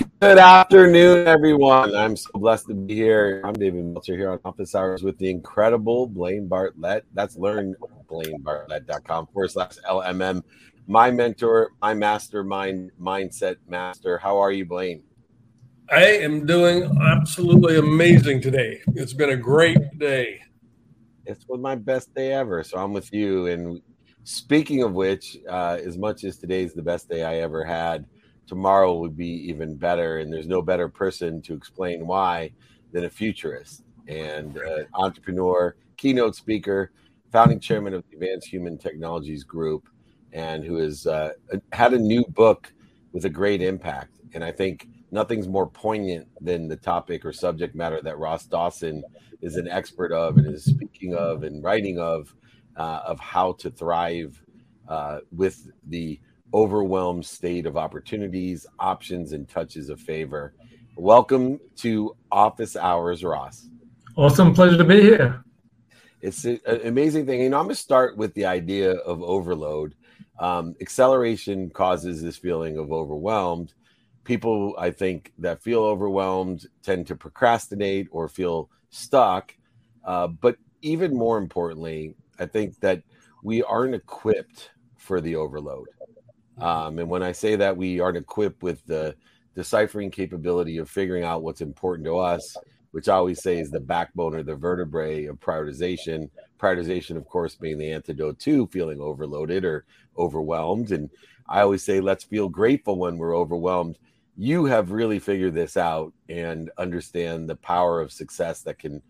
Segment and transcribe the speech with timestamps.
[0.00, 1.94] Good afternoon, everyone.
[1.94, 3.42] I'm so blessed to be here.
[3.44, 7.04] I'm David Meltzer here on Office Hours with the incredible Blaine Bartlett.
[7.12, 10.42] That's learnblainebartlett.com forward slash LMM.
[10.86, 14.16] My mentor, my mastermind, mindset master.
[14.16, 15.02] How are you, Blaine?
[15.90, 18.80] I am doing absolutely amazing today.
[18.94, 20.40] It's been a great day.
[21.26, 22.64] It's been my best day ever.
[22.64, 23.48] So I'm with you.
[23.48, 23.82] And
[24.24, 28.06] speaking of which, uh, as much as today's the best day I ever had,
[28.50, 30.18] tomorrow would be even better.
[30.18, 32.50] And there's no better person to explain why
[32.90, 34.58] than a futurist and
[34.94, 36.90] entrepreneur, keynote speaker,
[37.30, 39.88] founding chairman of the Advanced Human Technologies Group,
[40.32, 41.30] and who has uh,
[41.72, 42.72] had a new book
[43.12, 44.10] with a great impact.
[44.34, 49.04] And I think nothing's more poignant than the topic or subject matter that Ross Dawson
[49.42, 52.34] is an expert of and is speaking of and writing of,
[52.76, 54.42] uh, of how to thrive
[54.88, 56.18] uh, with the
[56.52, 60.54] overwhelmed state of opportunities, options, and touches of favor.
[60.96, 63.68] Welcome to Office Hours, Ross.
[64.16, 64.52] Awesome.
[64.52, 65.44] Pleasure to be here.
[66.20, 67.40] It's an amazing thing.
[67.40, 69.94] You know, I'm going to start with the idea of overload.
[70.38, 73.72] Um, acceleration causes this feeling of overwhelmed.
[74.24, 79.54] People, I think, that feel overwhelmed tend to procrastinate or feel stuck.
[80.04, 83.02] Uh, but even more importantly, I think that
[83.42, 85.88] we aren't equipped for the overload.
[86.60, 89.14] Um, and when I say that we aren't equipped with the
[89.54, 92.56] deciphering capability of figuring out what's important to us,
[92.92, 96.28] which I always say is the backbone or the vertebrae of prioritization.
[96.58, 99.84] Prioritization, of course, being the antidote to feeling overloaded or
[100.18, 100.92] overwhelmed.
[100.92, 101.08] And
[101.48, 103.98] I always say, let's feel grateful when we're overwhelmed.
[104.36, 109.02] You have really figured this out and understand the power of success that can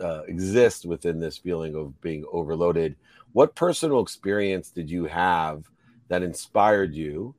[0.00, 2.96] uh, exist within this feeling of being overloaded.
[3.32, 5.64] What personal experience did you have
[6.08, 7.34] that inspired you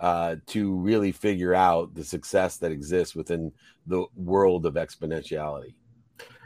[0.00, 3.52] uh, to really figure out the success that exists within
[3.86, 5.74] the world of exponentiality?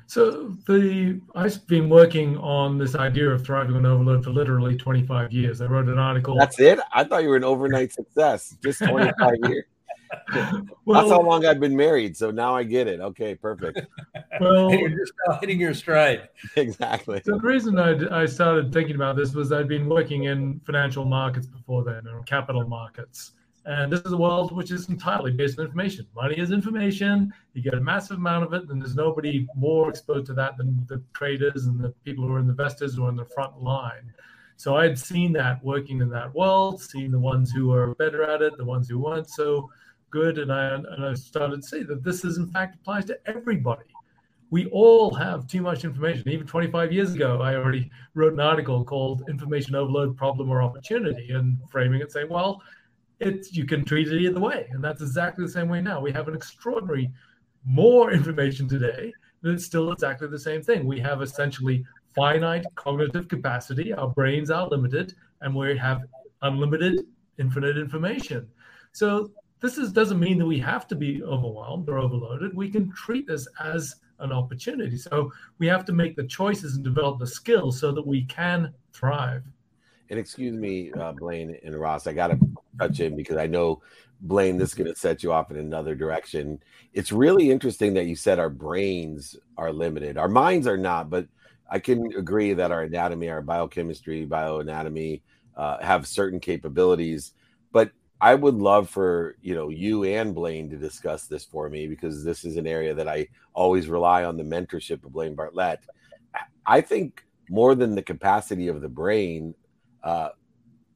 [0.07, 5.33] So the I've been working on this idea of thriving on overload for literally 25
[5.33, 5.61] years.
[5.61, 6.37] I wrote an article.
[6.39, 6.79] That's it.
[6.93, 8.55] I thought you were an overnight success.
[8.63, 9.65] Just 25 years.
[10.85, 12.17] Well, That's how long I've been married.
[12.17, 13.01] So now I get it.
[13.01, 13.81] Okay, perfect.
[14.41, 15.07] Well, hitting your,
[15.41, 16.29] hitting your stride.
[16.57, 17.23] Exactly.
[17.25, 21.05] So the reason I, I started thinking about this was I'd been working in financial
[21.05, 23.31] markets before then, or capital markets.
[23.65, 26.09] And this is a world which is entirely based on information.
[26.17, 27.33] Money is information.
[27.53, 30.85] You get a massive amount of it, and there's nobody more exposed to that than
[30.89, 34.13] the traders and the people who are investors who are in the front line.
[34.57, 38.43] So I'd seen that working in that world, seen the ones who are better at
[38.43, 39.71] it, the ones who weren't so
[40.19, 40.39] good.
[40.39, 43.91] And I and I started to see that this is in fact applies to everybody.
[44.51, 46.29] We all have too much information.
[46.29, 51.33] Even 25 years ago, I already wrote an article called "Information Overload: Problem or Opportunity,"
[51.33, 52.63] and framing it saying, well
[53.21, 56.01] it's you can treat it either way, and that's exactly the same way now.
[56.01, 57.11] We have an extraordinary
[57.65, 60.87] more information today, and it's still exactly the same thing.
[60.87, 63.93] We have essentially finite cognitive capacity.
[63.93, 66.03] Our brains are limited, and we have
[66.43, 67.07] unlimited,
[67.39, 68.49] infinite information.
[68.93, 69.31] So
[69.65, 72.55] this is, doesn't mean that we have to be overwhelmed or overloaded.
[72.55, 74.99] We can treat this as an opportunity.
[74.99, 78.75] So we have to make the choices and develop the skills so that we can
[78.93, 79.43] thrive.
[80.11, 82.39] And excuse me, uh, Blaine and Ross, I got to
[82.79, 83.81] touch in because I know
[84.21, 86.63] Blaine, this is going to set you off in another direction.
[86.93, 90.19] It's really interesting that you said our brains are limited.
[90.19, 91.27] Our minds are not, but
[91.71, 95.23] I can agree that our anatomy, our biochemistry, bioanatomy
[95.57, 97.33] uh, have certain capabilities.
[98.21, 102.25] I would love for you know you and Blaine to discuss this for me because
[102.25, 105.81] this is an area that I always rely on the mentorship of Blaine Bartlett.
[106.67, 109.55] I think more than the capacity of the brain,
[110.03, 110.31] uh,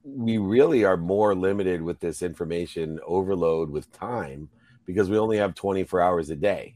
[0.04, 4.48] we really are more limited with this information overload with time
[4.86, 6.74] because we only have 24 hours a day.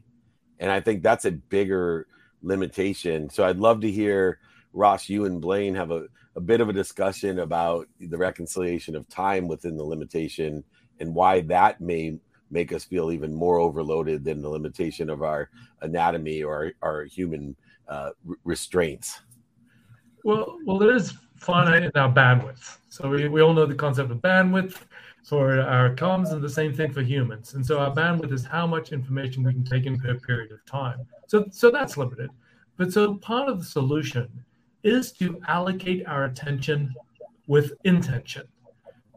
[0.58, 2.06] And I think that's a bigger
[2.42, 3.30] limitation.
[3.30, 4.38] So I'd love to hear
[4.72, 6.06] Ross, you and Blaine have a,
[6.36, 10.64] a bit of a discussion about the reconciliation of time within the limitation
[11.00, 12.18] and why that may
[12.50, 15.50] make us feel even more overloaded than the limitation of our
[15.80, 17.56] anatomy or our, human
[17.88, 18.10] uh,
[18.44, 19.20] restraints.
[20.24, 22.78] Well, well, there is finite in our bandwidth.
[22.88, 24.76] So we, we all know the concept of bandwidth
[25.24, 27.54] for our comms and the same thing for humans.
[27.54, 30.64] And so our bandwidth is how much information we can take in per period of
[30.66, 31.06] time.
[31.26, 32.30] So so that's limited.
[32.76, 34.28] But so part of the solution
[34.82, 36.92] is to allocate our attention
[37.46, 38.46] with intention.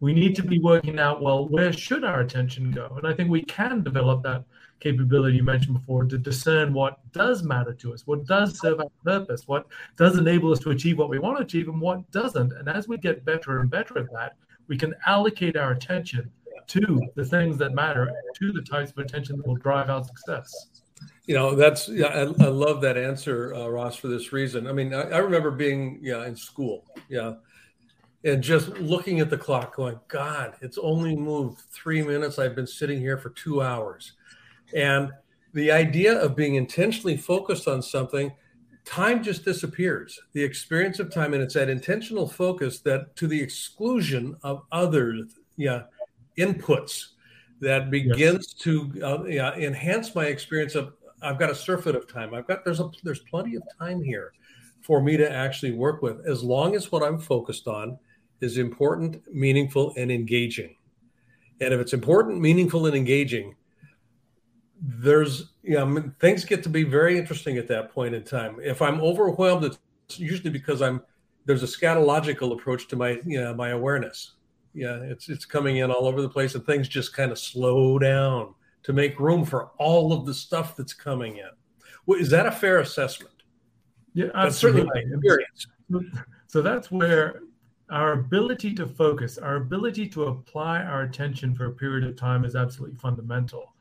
[0.01, 2.94] We need to be working out, well, where should our attention go?
[2.97, 4.44] And I think we can develop that
[4.79, 8.89] capability you mentioned before to discern what does matter to us, what does serve our
[9.03, 9.67] purpose, what
[9.97, 12.51] does enable us to achieve what we want to achieve, and what doesn't.
[12.53, 14.35] And as we get better and better at that,
[14.67, 16.29] we can allocate our attention
[16.67, 20.75] to the things that matter, to the types of attention that will drive our success.
[21.27, 24.68] You know, that's yeah, I, I love that answer, uh, Ross, for this reason.
[24.68, 27.33] I mean, I, I remember being yeah in school, yeah,
[28.24, 32.38] and just looking at the clock, going, God, it's only moved three minutes.
[32.38, 34.13] I've been sitting here for two hours,
[34.75, 35.12] and
[35.54, 38.31] the idea of being intentionally focused on something
[38.83, 43.42] time just disappears the experience of time and it's that intentional focus that to the
[43.42, 45.24] exclusion of other
[45.57, 45.83] yeah
[46.38, 47.07] inputs
[47.62, 48.54] that begins yes.
[48.54, 50.94] to uh, yeah, enhance my experience of
[51.25, 52.33] i've got a surfeit of time.
[52.33, 54.33] I've got there's a there's plenty of time here
[54.81, 57.98] for me to actually work with as long as what i'm focused on
[58.42, 60.75] is important meaningful and engaging.
[61.62, 63.56] And if it's important meaningful and engaging
[64.81, 68.57] there's you know things get to be very interesting at that point in time.
[68.62, 69.80] If i'm overwhelmed it's
[70.19, 71.01] usually because i'm
[71.45, 74.33] there's a scatological approach to my you know my awareness.
[74.74, 77.98] Yeah it's it's coming in all over the place and things just kind of slow
[77.98, 78.54] down
[78.85, 81.49] to make room for all of the stuff that's coming in.
[82.05, 83.33] Well, is that a fair assessment?
[84.13, 85.67] Yeah that's certainly my experience.
[86.47, 87.41] So that's where
[87.89, 92.45] our ability to focus our ability to apply our attention for a period of time
[92.45, 93.73] is absolutely fundamental.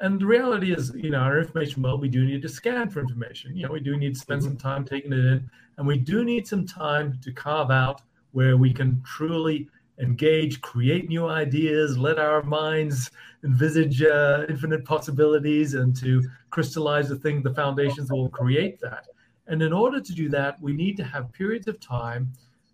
[0.00, 3.00] And the reality is, you know, our information well, we do need to scan for
[3.00, 3.56] information.
[3.56, 4.50] You know, we do need to spend mm-hmm.
[4.50, 8.56] some time taking it in, and we do need some time to carve out where
[8.56, 9.68] we can truly
[10.00, 13.10] engage, create new ideas, let our minds
[13.44, 19.06] envisage uh, infinite possibilities, and to crystallize the thing, the foundations that will create that.
[19.46, 22.32] And in order to do that, we need to have periods of time,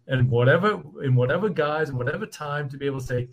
[0.09, 3.29] and whatever in whatever guise, whatever time, to be able to say,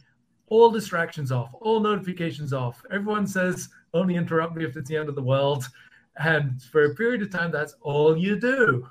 [0.48, 2.84] all distractions off, all notifications off.
[2.92, 5.68] Everyone says only interrupt me if it's the end of the world.
[6.18, 8.88] And for a period of time, that's all you do.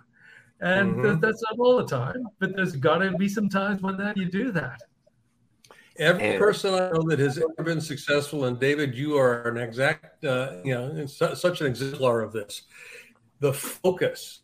[0.60, 1.20] And mm-hmm.
[1.20, 4.26] that's not all the time, but there's got to be some times when that you
[4.26, 4.80] do that.
[5.98, 10.24] Every person I know that has ever been successful, and David, you are an exact,
[10.24, 12.62] uh, you know, such an exemplar of this.
[13.40, 14.40] The focus,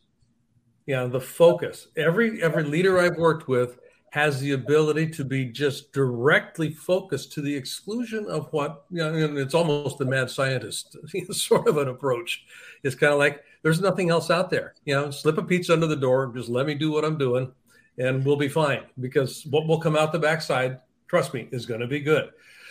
[0.86, 1.88] yeah, the focus.
[1.96, 3.78] Every every leader I've worked with
[4.10, 9.12] has the ability to be just directly focused to the exclusion of what you know,
[9.12, 10.96] and it's almost the mad scientist
[11.30, 12.44] sort of an approach.
[12.82, 14.74] It's kind of like there's nothing else out there.
[14.84, 17.52] You know, slip a pizza under the door, just let me do what I'm doing,
[17.98, 21.80] and we'll be fine because what will come out the backside, trust me, is going
[21.80, 22.30] to be good.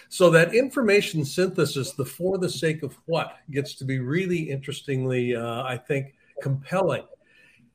[0.10, 5.36] So that information synthesis, the for the sake of what, gets to be really interestingly,
[5.36, 7.04] uh, I think, compelling.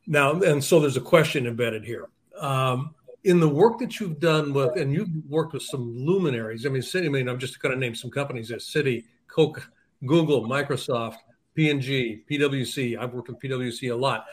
[0.06, 2.08] Now, and so there's a question embedded here.
[2.38, 2.94] Um,
[3.24, 6.66] in the work that you've done with, and you've worked with some luminaries.
[6.66, 7.06] I mean, Citi.
[7.06, 9.70] I mean, I'm just going to name some companies: as Citi, Coke,
[10.06, 11.18] Google, Microsoft,
[11.54, 12.98] P&G, PwC.
[12.98, 14.26] I've worked with PwC a lot.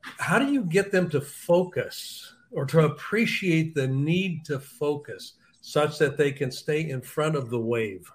[0.00, 5.98] How do you get them to focus or to appreciate the need to focus such
[5.98, 8.10] that they can stay in front of the wave?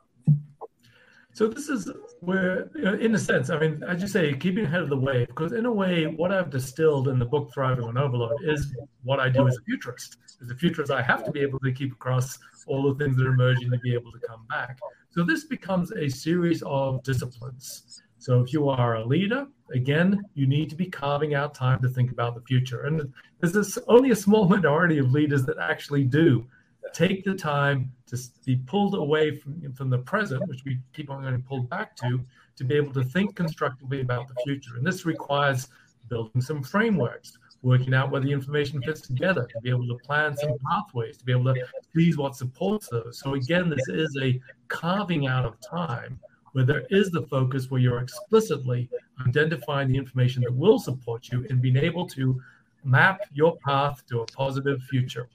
[1.35, 4.89] So this is where, in a sense, I mean, as you say, keeping ahead of
[4.89, 8.37] the wave, because in a way, what I've distilled in the book Thriving on Overload
[8.43, 8.71] is
[9.03, 10.17] what I do as a futurist.
[10.43, 12.37] As a futurist, I have to be able to keep across
[12.67, 14.77] all the things that are emerging to be able to come back.
[15.09, 18.03] So this becomes a series of disciplines.
[18.19, 21.89] So if you are a leader, again, you need to be carving out time to
[21.89, 22.83] think about the future.
[22.83, 26.47] And there's only a small minority of leaders that actually do
[26.93, 31.23] take the time to be pulled away from, from the present, which we keep on
[31.23, 32.19] getting pulled back to,
[32.55, 34.75] to be able to think constructively about the future.
[34.77, 35.67] And this requires
[36.09, 40.35] building some frameworks, working out where the information fits together, to be able to plan
[40.37, 43.19] some pathways, to be able to see what supports those.
[43.23, 46.19] So again, this is a carving out of time
[46.51, 48.89] where there is the focus where you're explicitly
[49.25, 52.39] identifying the information that will support you and being able to
[52.83, 55.27] map your path to a positive future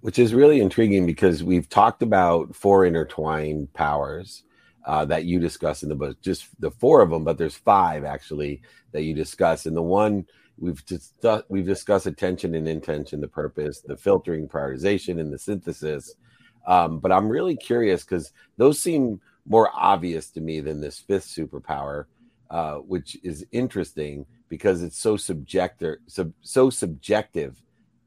[0.00, 4.44] which is really intriguing because we've talked about four intertwined powers
[4.86, 8.04] uh, that you discuss in the book, just the four of them, but there's five
[8.04, 9.66] actually that you discuss.
[9.66, 10.26] And the one
[10.58, 11.14] we've just
[11.48, 16.14] we've discussed attention and intention, the purpose, the filtering, prioritization, and the synthesis.
[16.66, 21.26] Um, but I'm really curious because those seem more obvious to me than this fifth
[21.26, 22.04] superpower,
[22.50, 27.62] uh, which is interesting because it's so subjective, sub, so subjective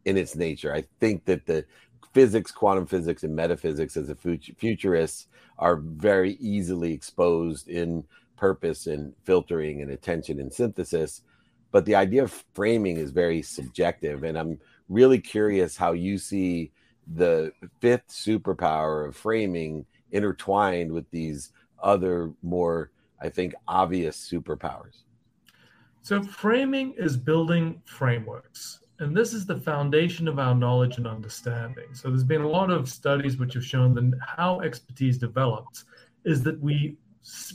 [0.05, 0.73] in its nature.
[0.73, 1.65] I think that the
[2.13, 8.03] physics, quantum physics, and metaphysics as a futurist are very easily exposed in
[8.35, 11.21] purpose and filtering and attention and synthesis.
[11.71, 14.23] But the idea of framing is very subjective.
[14.23, 16.71] And I'm really curious how you see
[17.15, 22.91] the fifth superpower of framing intertwined with these other more,
[23.21, 25.03] I think, obvious superpowers.
[26.01, 28.81] So, framing is building frameworks.
[28.99, 31.93] And this is the foundation of our knowledge and understanding.
[31.93, 35.85] So there's been a lot of studies which have shown that how expertise develops
[36.25, 36.97] is that we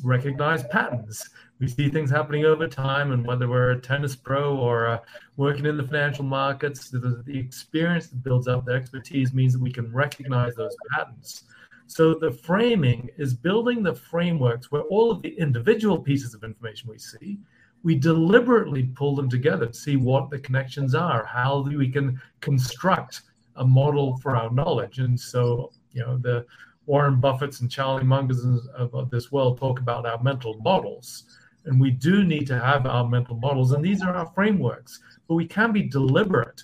[0.02, 1.30] recognize patterns.
[1.60, 4.98] We see things happening over time, and whether we're a tennis pro or uh,
[5.36, 9.62] working in the financial markets, the, the experience that builds up the expertise means that
[9.62, 11.44] we can recognize those patterns.
[11.86, 16.90] So the framing is building the frameworks where all of the individual pieces of information
[16.90, 17.38] we see,
[17.82, 23.22] we deliberately pull them together to see what the connections are, how we can construct
[23.56, 24.98] a model for our knowledge.
[24.98, 26.44] And so, you know, the
[26.86, 28.44] Warren Buffett's and Charlie Mungers
[28.74, 31.24] of this world talk about our mental models.
[31.64, 35.00] And we do need to have our mental models, and these are our frameworks.
[35.28, 36.62] But we can be deliberate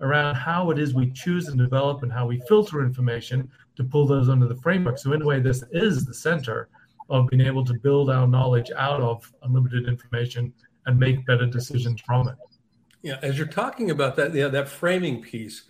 [0.00, 4.06] around how it is we choose and develop and how we filter information to pull
[4.06, 4.98] those under the framework.
[4.98, 6.68] So, in a way, this is the center
[7.10, 10.52] of being able to build our knowledge out of unlimited information
[10.86, 12.36] and make better decisions from it.
[13.02, 15.64] Yeah, as you're talking about that, yeah, that framing piece.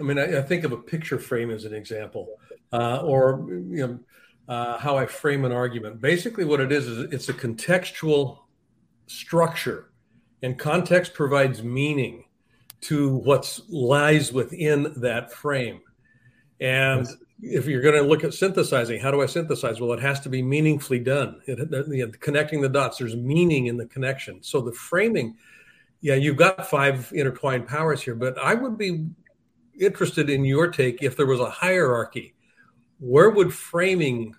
[0.00, 2.38] I mean, I, I think of a picture frame as an example,
[2.72, 3.98] uh, or you know,
[4.48, 6.00] uh, how I frame an argument.
[6.00, 8.38] Basically, what it is is it's a contextual
[9.06, 9.90] structure,
[10.42, 12.24] and context provides meaning
[12.82, 15.80] to what lies within that frame.
[16.60, 17.06] And
[17.42, 19.80] if you're going to look at synthesizing, how do I synthesize?
[19.80, 21.40] Well, it has to be meaningfully done.
[21.46, 21.58] It,
[21.88, 24.42] you know, connecting the dots, there's meaning in the connection.
[24.42, 25.36] So the framing,
[26.00, 29.06] yeah, you've got five intertwined powers here, but I would be
[29.78, 32.34] interested in your take if there was a hierarchy.
[32.98, 34.34] Where would framing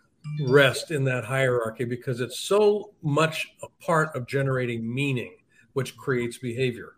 [0.47, 1.85] rest in that hierarchy?
[1.85, 5.35] Because it's so much a part of generating meaning,
[5.73, 6.95] which creates behavior.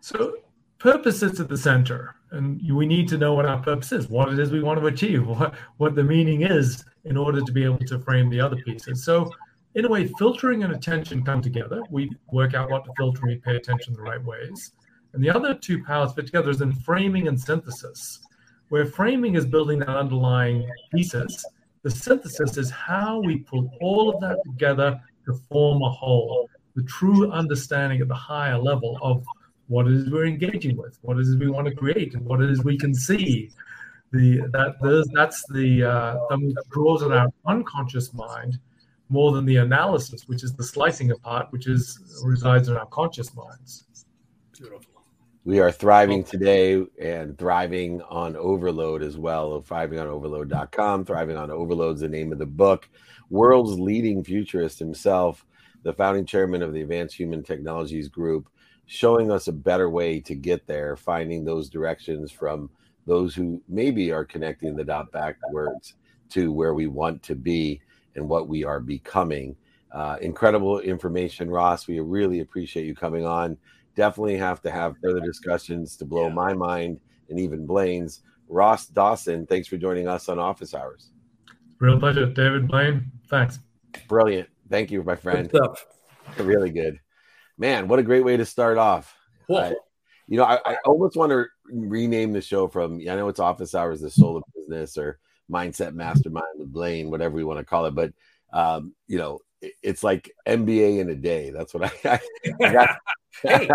[0.00, 0.36] So
[0.78, 4.32] purpose sits at the center and we need to know what our purpose is, what
[4.32, 7.64] it is we want to achieve, what, what the meaning is in order to be
[7.64, 9.04] able to frame the other pieces.
[9.04, 9.30] So,
[9.74, 11.82] in a way, filtering and attention come together.
[11.88, 14.72] We work out what to filter and we pay attention the right ways.
[15.14, 18.20] And the other two powers fit together is in framing and synthesis,
[18.68, 21.42] where framing is building that underlying thesis.
[21.82, 26.82] The synthesis is how we pull all of that together to form a whole, the
[26.84, 29.24] true understanding at the higher level of
[29.72, 32.42] what it is we're engaging with, what it is we want to create, and what
[32.42, 33.50] it is we can see.
[34.12, 34.74] The that
[35.14, 38.58] that's the uh, that draws on our unconscious mind
[39.08, 43.34] more than the analysis, which is the slicing apart, which is resides in our conscious
[43.34, 43.86] minds.
[44.52, 44.92] Beautiful.
[45.44, 49.60] We are thriving today and thriving on overload as well.
[49.62, 51.04] Thrivingonoverload.com.
[51.06, 52.88] Thriving on Overload is the name of the book.
[53.28, 55.44] World's leading futurist himself,
[55.82, 58.48] the founding chairman of the Advanced Human Technologies Group,
[58.86, 62.68] showing us a better way to get there, finding those directions from
[63.06, 65.94] those who maybe are connecting the dot backwards
[66.30, 67.80] to where we want to be
[68.14, 69.56] and what we are becoming.
[69.92, 71.86] Uh, incredible information, Ross.
[71.86, 73.56] We really appreciate you coming on.
[73.94, 76.34] Definitely have to have further discussions to blow yeah.
[76.34, 78.20] my mind and even Blaine's.
[78.48, 81.10] Ross Dawson, thanks for joining us on Office Hours.
[81.78, 83.10] Real pleasure, David Blaine.
[83.28, 83.58] Thanks.
[84.08, 84.48] Brilliant.
[84.68, 85.50] Thank you, my friend.
[86.38, 86.98] Really good
[87.58, 89.16] man, what a great way to start off.
[89.48, 89.72] Uh,
[90.28, 93.74] you know, I, I, almost want to rename the show from, I know it's Office
[93.74, 95.18] Hours, the Soul of Business, or
[95.50, 97.94] Mindset Mastermind with Blaine, whatever we want to call it.
[97.94, 98.12] But,
[98.52, 101.50] um, you know, it, it's like MBA in a day.
[101.50, 102.20] That's what I,
[102.62, 102.96] I got.
[103.42, 103.68] hey,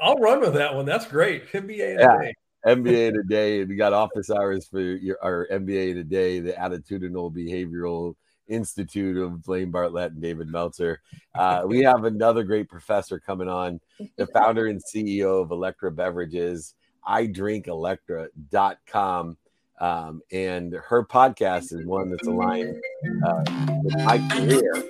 [0.00, 0.86] I'll run with that one.
[0.86, 1.50] That's great.
[1.52, 2.16] MBA in yeah.
[2.16, 2.34] a day.
[2.64, 6.04] MBA in a day, and we got office hours for your our MBA in a
[6.04, 8.14] day, the attitudinal behavioral
[8.52, 11.00] Institute of Blaine Bartlett and David Meltzer.
[11.34, 13.80] Uh, we have another great professor coming on,
[14.16, 16.74] the founder and CEO of Electra Beverages,
[17.08, 19.36] idrinkelectra.com.
[19.80, 22.80] Um, and her podcast is one that's aligned
[23.26, 23.42] uh,
[23.82, 24.84] with my career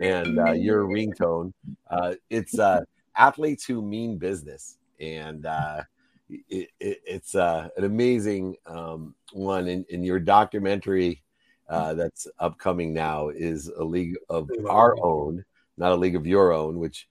[0.00, 1.52] and uh, your ringtone.
[1.90, 2.82] Uh, it's uh,
[3.16, 4.78] Athletes Who Mean Business.
[5.00, 5.82] And uh,
[6.28, 9.68] it, it, it's uh, an amazing um, one.
[9.68, 11.22] In, in your documentary,
[11.68, 15.44] uh, that's upcoming now is a league of our own,
[15.76, 17.08] not a league of your own, which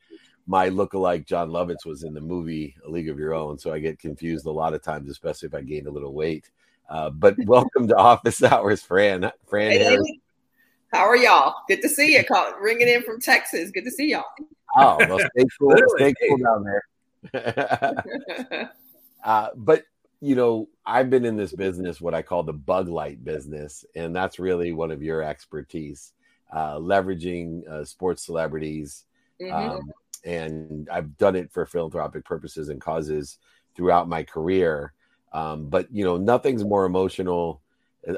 [0.47, 3.57] my look-alike Jon Lovitz was in the movie A League of Your Own.
[3.57, 6.49] So I get confused a lot of times, especially if I gained a little weight.
[6.89, 9.31] Uh, but welcome to Office Hours, Fran.
[9.47, 9.97] Fran hey,
[10.93, 11.55] How are y'all?
[11.67, 12.23] Good to see you.
[12.23, 13.71] Call, ringing in from Texas.
[13.71, 14.23] Good to see y'all.
[14.77, 15.75] Oh, well, stay cool.
[15.95, 16.83] stay cool down there.
[19.23, 19.83] uh, but
[20.21, 24.15] you know, I've been in this business, what I call the bug light business, and
[24.15, 26.13] that's really one of your expertise,
[26.51, 29.05] uh, leveraging uh, sports celebrities.
[29.41, 29.53] Mm-hmm.
[29.53, 29.91] Um,
[30.23, 33.37] and I've done it for philanthropic purposes and causes
[33.75, 34.93] throughout my career.
[35.33, 37.61] Um, but you know, nothing's more emotional.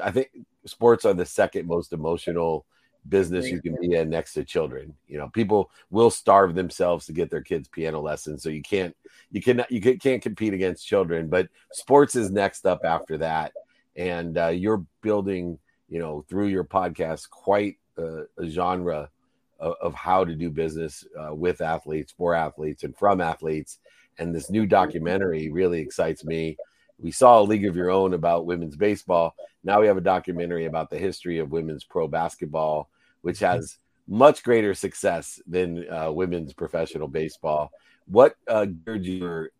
[0.02, 0.30] I think
[0.64, 2.66] sports are the second most emotional
[3.08, 4.94] business you can be in next to children.
[5.06, 8.96] You know, people will starve themselves to get their kids piano lessons, so you can't
[9.30, 11.28] you cannot you can't compete against children.
[11.28, 13.52] But sports is next up after that,
[13.96, 19.10] and uh, you're building, you know, through your podcast quite a, a genre
[19.58, 23.78] of, of, how to do business uh, with athletes, for athletes, and from athletes.
[24.18, 26.56] And this new documentary really excites me.
[26.98, 29.34] We saw a League of Your Own about women's baseball.
[29.62, 32.88] Now we have a documentary about the history of women's pro basketball,
[33.22, 37.70] which has much greater success than uh, women's professional baseball.
[38.06, 39.50] What uh, geared you or,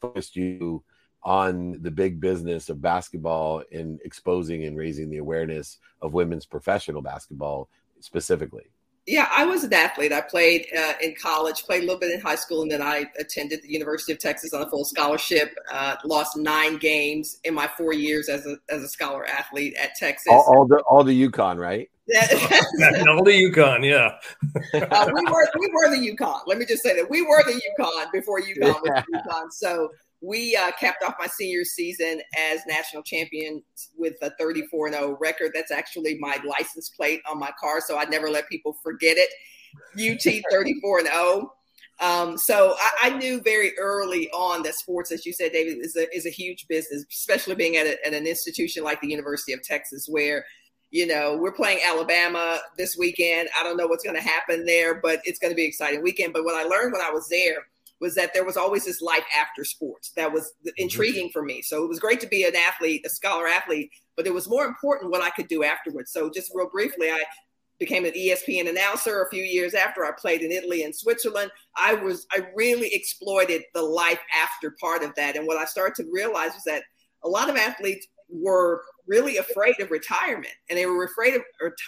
[0.00, 0.82] focused you
[1.22, 7.02] on the big business of basketball and exposing and raising the awareness of women's professional
[7.02, 7.68] basketball
[8.00, 8.64] specifically?
[9.06, 10.12] Yeah, I was an athlete.
[10.12, 13.06] I played uh, in college, played a little bit in high school, and then I
[13.18, 15.54] attended the University of Texas on a full scholarship.
[15.72, 19.94] Uh, lost nine games in my four years as a as a scholar athlete at
[19.96, 20.28] Texas.
[20.30, 21.90] All, all the all the UConn, right?
[23.08, 24.18] All the UConn, yeah.
[24.90, 26.40] uh, we were we were the UConn.
[26.46, 29.52] Let me just say that we were the UConn before UConn was UConn.
[29.52, 29.90] So
[30.20, 33.62] we uh, capped off my senior season as national champion
[33.96, 35.52] with a 34 0 record.
[35.54, 39.30] That's actually my license plate on my car, so I never let people forget it.
[39.96, 41.52] UT 34 0.
[42.00, 45.96] Um, so I, I, knew very early on that sports, as you said, David, is
[45.96, 49.52] a, is a huge business, especially being at, a, at an institution like the University
[49.52, 50.46] of Texas, where
[50.90, 53.48] you know we're playing Alabama this weekend.
[53.58, 56.32] I don't know what's going to happen there, but it's going to be exciting weekend.
[56.32, 57.66] But what I learned when I was there
[58.00, 60.70] was that there was always this life after sports that was mm-hmm.
[60.78, 61.62] intriguing for me.
[61.62, 64.64] So it was great to be an athlete, a scholar athlete, but it was more
[64.64, 66.10] important what I could do afterwards.
[66.10, 67.22] So just real briefly, I
[67.78, 71.50] became an ESPN announcer a few years after I played in Italy and Switzerland.
[71.76, 75.36] I was I really exploited the life after part of that.
[75.36, 76.82] And what I started to realize was that
[77.22, 81.42] a lot of athletes were really afraid of retirement and they were afraid of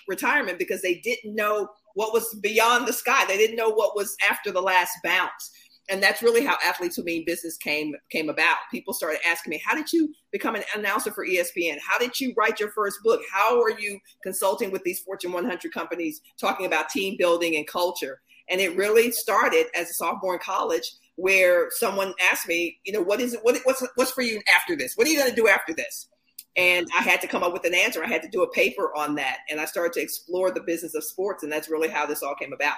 [0.08, 3.24] retirement because they didn't know what was beyond the sky.
[3.26, 5.50] They didn't know what was after the last bounce.
[5.88, 8.56] And that's really how athletes who mean business came came about.
[8.70, 12.32] People started asking me how did you become an announcer for espn how did you
[12.36, 13.20] write your first book?
[13.32, 18.20] How are you consulting with these fortune 100 companies talking about team building and culture?
[18.48, 23.02] And it really started as a sophomore in college where someone asked me you know
[23.02, 24.94] what is it what, what's what's for you after this?
[24.94, 26.08] What are you going to do after this
[26.56, 28.94] and i had to come up with an answer i had to do a paper
[28.96, 32.04] on that and i started to explore the business of sports and that's really how
[32.06, 32.76] this all came about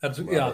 [0.00, 0.52] that's yeah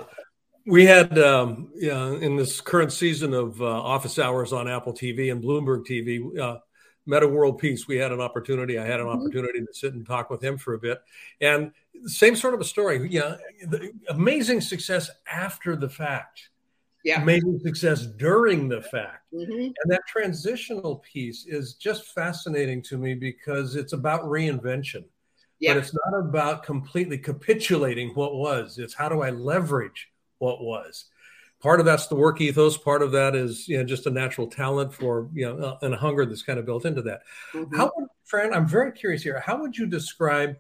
[0.67, 5.31] we had um, yeah, in this current season of uh, office hours on Apple TV
[5.31, 6.59] and Bloomberg TV, uh,
[7.07, 7.87] Metta World Peace.
[7.87, 8.77] We had an opportunity.
[8.77, 9.21] I had an mm-hmm.
[9.21, 11.01] opportunity to sit and talk with him for a bit,
[11.41, 11.71] and
[12.07, 13.09] same sort of a story.
[13.09, 13.37] Yeah,
[14.11, 16.51] amazing success after the fact.
[17.07, 17.23] Yeah.
[17.23, 19.33] Amazing success during the fact.
[19.33, 19.53] Mm-hmm.
[19.53, 25.05] And that transitional piece is just fascinating to me because it's about reinvention.
[25.61, 25.75] Yeah.
[25.75, 28.79] But it's not about completely capitulating what was.
[28.79, 31.05] It's how do I leverage what was.
[31.61, 32.77] Part of that's the work ethos.
[32.77, 35.95] Part of that is you know just a natural talent for you know uh, and
[35.95, 37.21] a hunger that's kind of built into that.
[37.53, 37.77] Mm-hmm.
[37.77, 37.93] How,
[38.25, 38.53] Fran?
[38.53, 39.39] I'm very curious here.
[39.39, 40.57] How would you describe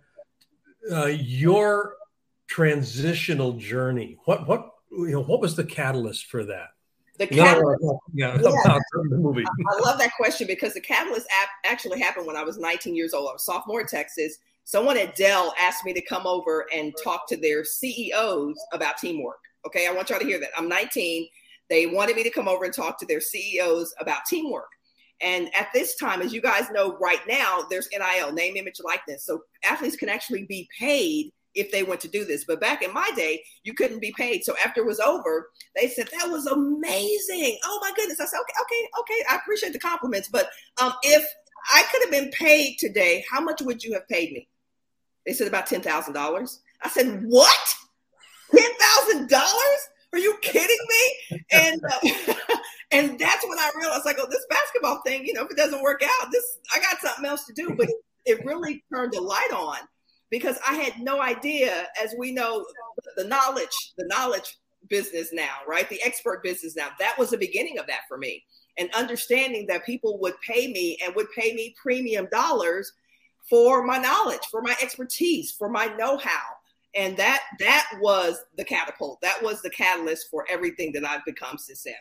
[0.93, 1.97] uh, your
[2.47, 4.17] transitional journey?
[4.27, 5.23] What what you know?
[5.23, 6.69] What was the catalyst for that?
[7.19, 7.83] The catalyst,
[8.13, 8.39] yeah, yeah.
[9.09, 9.45] the movie.
[9.45, 13.15] I love that question because the catalyst app actually happened when I was 19 years
[13.15, 13.29] old.
[13.29, 14.37] I was sophomore in Texas.
[14.65, 19.39] Someone at Dell asked me to come over and talk to their CEOs about teamwork.
[19.67, 20.51] Okay, I want y'all to hear that.
[20.57, 21.27] I'm 19.
[21.71, 24.69] They wanted me to come over and talk to their CEOs about teamwork.
[25.21, 29.25] And at this time, as you guys know, right now, there's NIL, name, image, likeness.
[29.25, 32.45] So athletes can actually be paid if they went to do this.
[32.45, 34.45] But back in my day, you couldn't be paid.
[34.45, 37.59] So after it was over, they said, that was amazing.
[37.65, 38.21] Oh my goodness.
[38.21, 39.25] I said, okay, okay, okay.
[39.31, 40.29] I appreciate the compliments.
[40.29, 40.49] But
[40.81, 41.27] um, if
[41.73, 44.49] I could have been paid today, how much would you have paid me?
[45.27, 46.59] They said about $10,000.
[46.83, 47.75] I said, what?
[48.55, 49.89] ten thousand dollars?
[50.13, 51.41] Are you kidding me?
[51.53, 51.99] And uh,
[52.91, 55.83] and that's when I realized, like, oh, this basketball thing, you know, if it doesn't
[55.83, 57.75] work out, this I got something else to do.
[57.77, 57.89] But
[58.25, 59.79] it really turned the light on
[60.31, 62.67] because I had no idea, as we know,
[63.17, 64.59] the knowledge, the knowledge
[64.89, 65.89] business now, right?
[65.89, 66.89] The expert business now.
[66.99, 68.45] That was the beginning of that for me.
[68.79, 72.93] And understanding that people would pay me and would pay me premium dollars
[73.49, 76.57] for my knowledge, for my expertise, for my know-how
[76.97, 81.59] and that that was the catapult that was the catalyst for everything that i've become
[81.59, 81.95] since then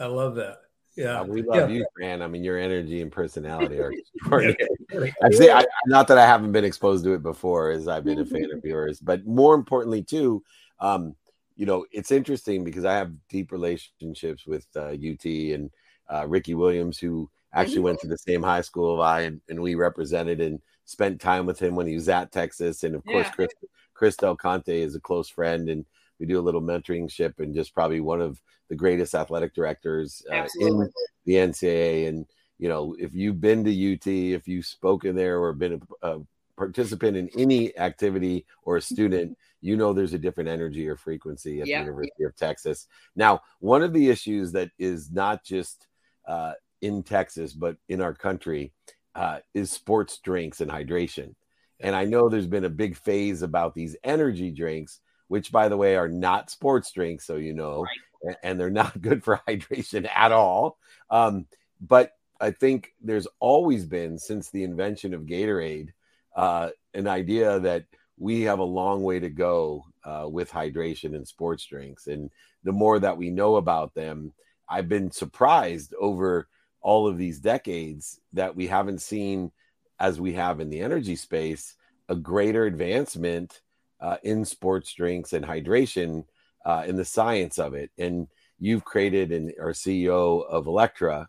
[0.00, 0.58] i love that
[0.98, 1.78] yeah, we love yeah.
[1.78, 2.22] you, Fran.
[2.22, 4.56] I mean, your energy and personality are extraordinary.
[5.22, 8.18] I say, I, not that I haven't been exposed to it before, as I've been
[8.18, 10.42] a fan of yours, but more importantly, too,
[10.80, 11.14] um,
[11.54, 15.70] you know, it's interesting because I have deep relationships with uh, UT and
[16.08, 17.84] uh, Ricky Williams, who actually mm-hmm.
[17.84, 21.46] went to the same high school as I and, and we represented and spent time
[21.46, 23.12] with him when he was at Texas, and of yeah.
[23.12, 23.50] course, Chris
[23.94, 25.84] Chris Del Conte is a close friend, and
[26.18, 30.22] we do a little mentoring ship, and just probably one of the greatest athletic directors
[30.30, 30.90] uh, in
[31.24, 32.08] the NCAA.
[32.08, 32.26] And
[32.58, 36.20] you know, if you've been to UT, if you've spoken there or been a, a
[36.56, 41.60] participant in any activity or a student, you know there's a different energy or frequency
[41.60, 42.86] at the University of Texas.
[43.16, 45.86] Now, one of the issues that is not just
[46.26, 48.72] uh, in Texas, but in our country,
[49.14, 51.34] uh, is sports drinks and hydration.
[51.80, 55.76] And I know there's been a big phase about these energy drinks, which, by the
[55.76, 57.84] way, are not sports drinks, so you know,
[58.24, 58.36] right.
[58.42, 60.78] and they're not good for hydration at all.
[61.10, 61.46] Um,
[61.80, 65.90] but I think there's always been, since the invention of Gatorade,
[66.36, 67.84] uh, an idea that
[68.16, 72.06] we have a long way to go uh, with hydration and sports drinks.
[72.06, 72.30] And
[72.64, 74.32] the more that we know about them,
[74.68, 76.48] I've been surprised over
[76.80, 79.50] all of these decades that we haven't seen,
[79.98, 81.74] as we have in the energy space,
[82.08, 83.60] a greater advancement
[84.00, 86.24] uh, in sports drinks and hydration
[86.64, 87.90] uh, in the science of it.
[87.98, 91.28] And you've created and are CEO of Electra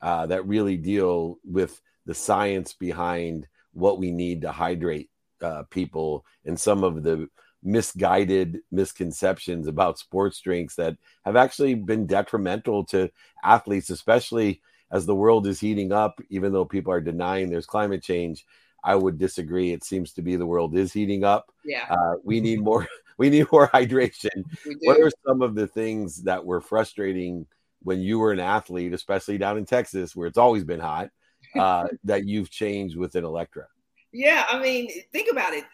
[0.00, 5.10] uh, that really deal with the science behind what we need to hydrate
[5.42, 7.28] uh, people and some of the
[7.62, 13.10] misguided misconceptions about sports drinks that have actually been detrimental to
[13.44, 18.02] athletes, especially as the world is heating up, even though people are denying there's climate
[18.02, 18.44] change.
[18.82, 19.72] I would disagree.
[19.72, 21.52] It seems to be the world is heating up.
[21.64, 21.86] Yeah.
[21.90, 22.86] Uh, we need more.
[23.18, 24.44] We need more hydration.
[24.80, 27.46] What are some of the things that were frustrating
[27.82, 31.10] when you were an athlete, especially down in Texas, where it's always been hot,
[31.54, 33.66] uh, that you've changed within Electra?
[34.10, 35.64] Yeah, I mean, think about it.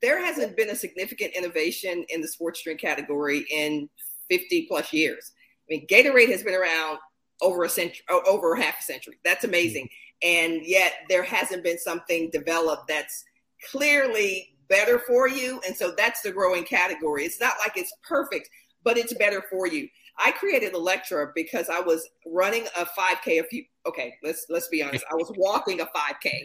[0.00, 3.88] There hasn't been a significant innovation in the sports drink category in
[4.30, 5.32] 50 plus years.
[5.68, 6.98] I mean, Gatorade has been around
[7.40, 9.18] over a century, over half a century.
[9.24, 9.88] That's amazing.
[10.22, 13.24] And yet there hasn't been something developed that's
[13.70, 15.60] clearly better for you.
[15.66, 17.24] And so that's the growing category.
[17.24, 18.48] It's not like it's perfect,
[18.82, 19.88] but it's better for you.
[20.16, 23.64] I created Electra because I was running a 5K a few.
[23.86, 25.04] Okay, let's let's be honest.
[25.10, 26.40] I was walking a 5K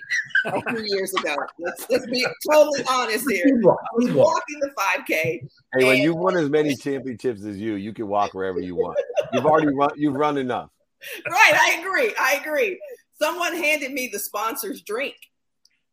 [0.45, 1.35] a few years ago.
[1.59, 3.45] Let's let's be totally honest here.
[3.45, 5.13] I was walking the 5K.
[5.13, 8.97] Hey, when you won as many championships as you, you can walk wherever you want.
[9.33, 9.91] You've already run.
[9.95, 10.71] You've run enough.
[11.29, 12.13] Right, I agree.
[12.19, 12.79] I agree.
[13.21, 15.15] Someone handed me the sponsor's drink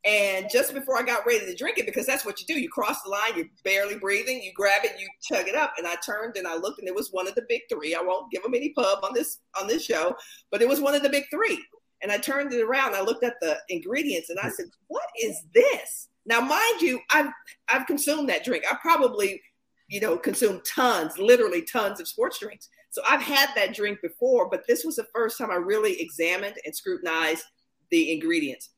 [0.07, 2.69] and just before I got ready to drink it, because that's what you do, you
[2.69, 5.73] cross the line, you're barely breathing, you grab it, you chug it up.
[5.79, 7.93] And I turned and I looked, and it was one of the big three.
[7.93, 10.15] I won't give them any pub on this on this show,
[10.53, 11.61] but it was one of the big three.
[12.03, 15.43] And I turned it around, I looked at the ingredients, and I said, "What is
[15.53, 17.33] this?" Now, mind you, I've
[17.69, 18.63] I've consumed that drink.
[18.71, 19.43] I probably,
[19.89, 22.69] you know, consumed tons, literally tons of sports drinks.
[22.97, 26.55] So I've had that drink before, but this was the first time I really examined
[26.65, 27.45] and scrutinized
[27.91, 28.71] the ingredients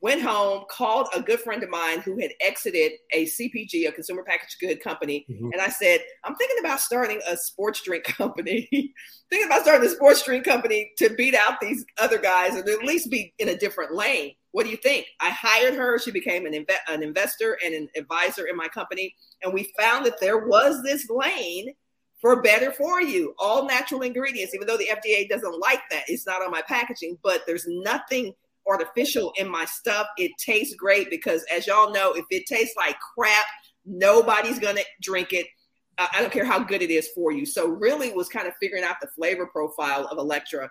[0.00, 4.22] went home, called a good friend of mine who had exited a CPG, a consumer
[4.22, 5.50] packaged good company, mm-hmm.
[5.52, 8.68] and I said, I'm thinking about starting a sports drink company.
[9.30, 12.84] thinking about starting a sports drink company to beat out these other guys and at
[12.84, 14.32] least be in a different lane.
[14.52, 15.06] What do you think?
[15.20, 15.98] I hired her.
[15.98, 19.14] She became an, inve- an investor and an advisor in my company.
[19.42, 21.74] And we found that there was this lane
[22.20, 26.04] for better for you, all natural ingredients, even though the FDA doesn't like that.
[26.08, 28.32] It's not on my packaging, but there's nothing–
[28.66, 30.06] artificial in my stuff.
[30.16, 33.46] It tastes great because, as y'all know, if it tastes like crap,
[33.84, 35.46] nobody's gonna drink it.
[35.98, 37.46] I don't care how good it is for you.
[37.46, 40.70] So, really, was kind of figuring out the flavor profile of Electra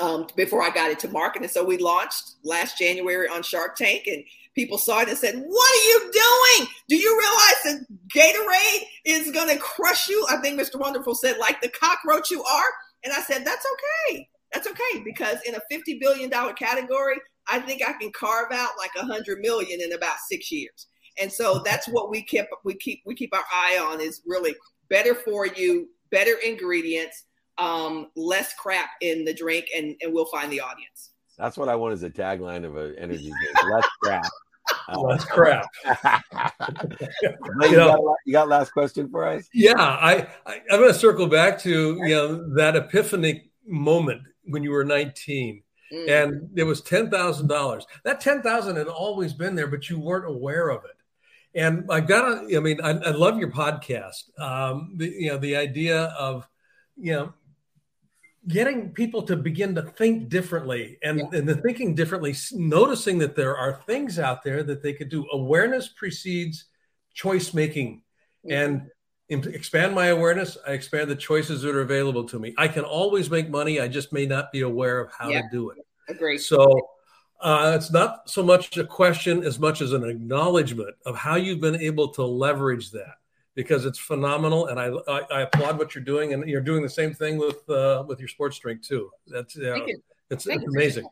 [0.00, 1.42] um, before I got it to market.
[1.42, 4.24] And so, we launched last January on Shark Tank, and
[4.54, 6.68] people saw it and said, "What are you doing?
[6.88, 10.78] Do you realize that Gatorade is gonna crush you?" I think Mr.
[10.78, 12.64] Wonderful said, "Like the cockroach you are."
[13.04, 17.16] And I said, "That's okay." that's okay because in a $50 billion category,
[17.48, 20.86] I think I can carve out like a hundred million in about six years.
[21.20, 24.54] And so that's what we keep we keep we keep our eye on is really
[24.88, 27.24] better for you, better ingredients,
[27.58, 31.10] um, less crap in the drink, and, and we'll find the audience.
[31.38, 33.72] That's what I want as a tagline of an energy drink.
[33.72, 34.24] Less crap.
[34.96, 35.66] Less crap.
[37.60, 39.48] you, got, you got last question for us?
[39.52, 44.62] Yeah, I, I I'm going to circle back to you know that epiphany moment when
[44.62, 45.62] you were 19
[45.92, 46.10] mm.
[46.10, 47.82] and it was $10,000.
[48.04, 50.96] That 10,000 had always been there, but you weren't aware of it.
[51.54, 54.38] And I've got to, I mean, I, I, love your podcast.
[54.40, 56.48] Um, the, you know, the idea of,
[56.96, 57.34] you know,
[58.48, 61.38] getting people to begin to think differently and, yeah.
[61.38, 65.26] and the thinking differently, noticing that there are things out there that they could do.
[65.32, 66.64] Awareness precedes
[67.14, 68.02] choice making.
[68.48, 68.90] And
[69.28, 72.54] expand my awareness, I expand the choices that are available to me.
[72.58, 73.80] I can always make money.
[73.80, 75.42] I just may not be aware of how yeah.
[75.42, 75.78] to do it.
[76.08, 76.38] Agree.
[76.38, 76.88] So,
[77.40, 81.60] Uh, it's not so much a question as much as an acknowledgement of how you've
[81.60, 83.18] been able to leverage that
[83.54, 86.88] because it's phenomenal, and I, I, I applaud what you're doing, and you're doing the
[86.88, 89.10] same thing with uh, with your sports drink too.
[89.26, 89.76] That's uh,
[90.30, 91.06] it's, it's amazing.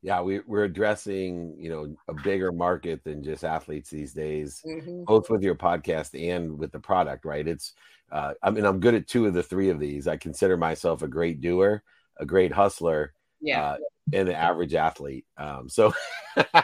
[0.00, 5.04] Yeah, we, we're addressing you know a bigger market than just athletes these days, mm-hmm.
[5.04, 7.24] both with your podcast and with the product.
[7.24, 7.46] Right?
[7.46, 7.74] It's
[8.12, 10.06] uh, I mean I'm good at two of the three of these.
[10.06, 11.82] I consider myself a great doer,
[12.18, 13.62] a great hustler, yeah.
[13.62, 13.76] Uh,
[14.12, 15.24] and an average athlete.
[15.36, 15.92] Um, so
[16.36, 16.62] I,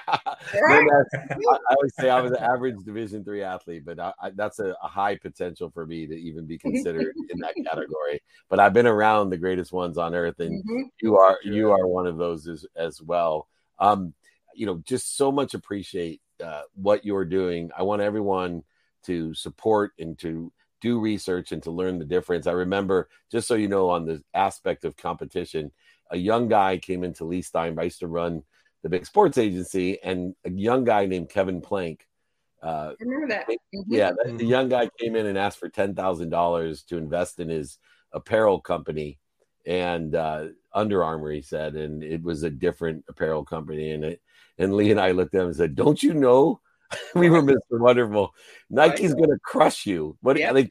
[0.50, 4.74] I would say I was an average Division three athlete, but I, I, that's a,
[4.83, 8.22] a, high potential for me to even be considered in that category.
[8.48, 10.83] But I've been around the greatest ones on earth, and mm-hmm.
[11.02, 13.48] you are you are one of those as, as well.
[13.78, 14.14] Um,
[14.54, 17.70] you know, just so much appreciate uh, what you're doing.
[17.76, 18.62] I want everyone
[19.04, 22.46] to support and to do research and to learn the difference.
[22.46, 25.72] I remember, just so you know, on the aspect of competition,
[26.14, 27.83] a young guy came into Leigh Steinberg.
[27.83, 28.44] I used to run
[28.83, 32.07] the big sports agency, and a young guy named Kevin Plank.
[32.62, 33.48] Uh, I remember that.
[33.48, 33.92] Mm-hmm.
[33.92, 37.40] Yeah, the, the young guy came in and asked for ten thousand dollars to invest
[37.40, 37.79] in his
[38.12, 39.18] apparel company,
[39.66, 44.22] and uh, Under Armour, he said, and it was a different apparel company, and it,
[44.57, 46.61] and Leigh and I looked at him and said, "Don't you know?"
[47.16, 47.57] we were Mr.
[47.72, 48.35] Wonderful.
[48.70, 50.16] Nike's going to crush you.
[50.20, 50.55] What yep.
[50.55, 50.70] like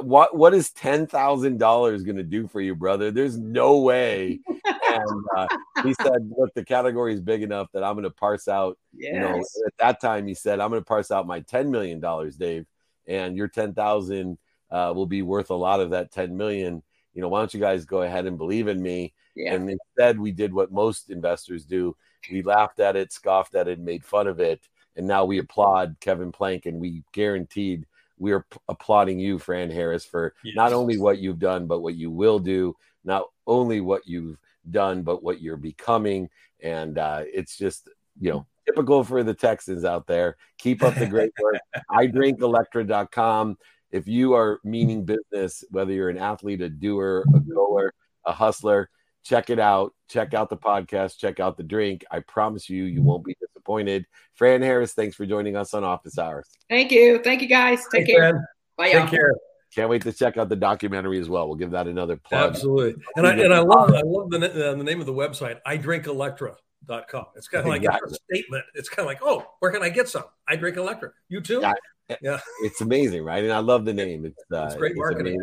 [0.00, 3.10] what what is ten thousand dollars going to do for you, brother?
[3.10, 4.40] There's no way.
[4.94, 5.46] and uh,
[5.82, 9.14] he said, "Look, the category is big enough that I'm going to parse out." Yes.
[9.14, 12.00] You know, at that time he said, "I'm going to parse out my ten million
[12.00, 12.66] dollars, Dave,
[13.06, 14.38] and your ten thousand
[14.70, 16.82] uh, will be worth a lot of that ten million.
[17.14, 19.54] You know, why don't you guys go ahead and believe in me?" Yeah.
[19.54, 21.96] And instead, we did what most investors do:
[22.30, 25.96] we laughed at it, scoffed at it, made fun of it, and now we applaud
[26.00, 27.86] Kevin Plank, and we guaranteed
[28.18, 30.54] we are p- applauding you, Fran Harris, for yes.
[30.56, 34.38] not only what you've done, but what you will do, not only what you've
[34.70, 36.28] done, but what you're becoming.
[36.62, 37.88] And uh, it's just,
[38.20, 40.36] you know, typical for the Texans out there.
[40.58, 41.56] Keep up the great work.
[41.90, 43.56] iDrinkElectra.com.
[43.90, 47.92] If you are meaning business, whether you're an athlete, a doer, a goer,
[48.24, 48.90] a hustler,
[49.24, 49.94] check it out.
[50.08, 51.18] Check out the podcast.
[51.18, 52.04] Check out the drink.
[52.10, 54.06] I promise you, you won't be disappointed.
[54.34, 56.48] Fran Harris, thanks for joining us on Office Hours.
[56.68, 57.20] Thank you.
[57.22, 57.84] Thank you, guys.
[57.92, 58.30] Take care.
[58.30, 58.44] Fran.
[58.76, 59.34] Bye, Take care.
[59.74, 61.48] Can't wait to check out the documentary as well.
[61.48, 62.50] We'll give that another plug.
[62.50, 63.02] Absolutely.
[63.16, 67.24] And I, and I love I love the, uh, the name of the website, idrinkelectra.com.
[67.34, 68.12] It's kind of like exactly.
[68.12, 68.64] a statement.
[68.74, 70.24] It's kind of like, oh, where can I get some?
[70.46, 71.10] I drink Electra.
[71.28, 71.60] You too?
[71.60, 72.16] Yeah.
[72.22, 72.40] yeah.
[72.62, 73.42] It's amazing, right?
[73.42, 74.26] And I love the name.
[74.26, 75.40] It's, uh, it's great marketing.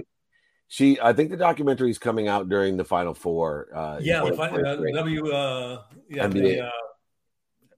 [0.70, 3.68] She, I think the documentary is coming out during the Final Four.
[3.76, 6.70] Uh, yeah, the final, uh, W, uh, yeah, the, uh,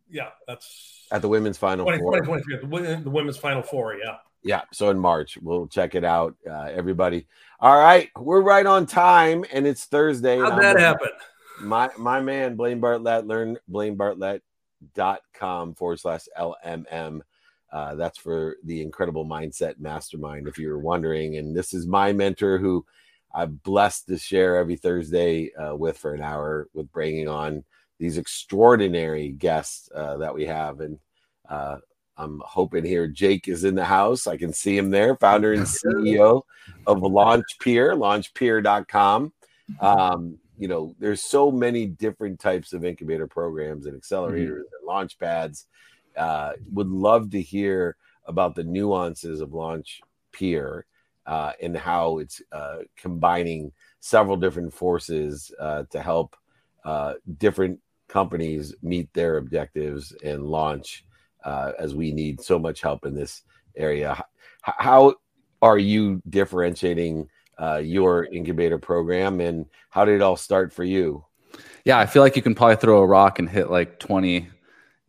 [0.07, 2.19] yeah, that's at the women's Final 20, Four.
[2.19, 4.17] 2023, the women's Final Four, yeah.
[4.43, 7.27] Yeah, so in March, we'll check it out, uh, everybody.
[7.59, 10.37] All right, we're right on time, and it's Thursday.
[10.37, 11.09] How'd that happen?
[11.61, 17.21] My my man, Blaine Bartlett, learn blainebartlett.com forward slash LMM.
[17.71, 21.37] Uh, that's for the Incredible Mindset Mastermind, if you're wondering.
[21.37, 22.85] And this is my mentor who
[23.33, 27.63] I'm blessed to share every Thursday uh, with for an hour with bringing on
[27.99, 30.81] these extraordinary guests uh, that we have.
[30.81, 30.99] And
[31.49, 31.77] uh,
[32.17, 34.27] I'm hoping here Jake is in the house.
[34.27, 36.43] I can see him there, founder and CEO
[36.85, 39.33] of LaunchPeer, launchpeer.com.
[39.79, 44.75] Um, you know, there's so many different types of incubator programs and accelerators mm-hmm.
[44.79, 45.67] and launch pads
[46.15, 47.95] uh, would love to hear
[48.25, 50.85] about the nuances of launch peer
[51.25, 56.35] uh, and how it's uh, combining several different forces uh, to help
[56.85, 61.05] uh, different companies meet their objectives and launch
[61.43, 63.43] uh, as we need so much help in this
[63.75, 64.23] area.
[64.61, 65.13] how
[65.61, 67.27] are you differentiating
[67.81, 71.23] your incubator program and how did it all start for you?
[71.85, 74.47] Yeah, I feel like you can probably throw a rock and hit like 20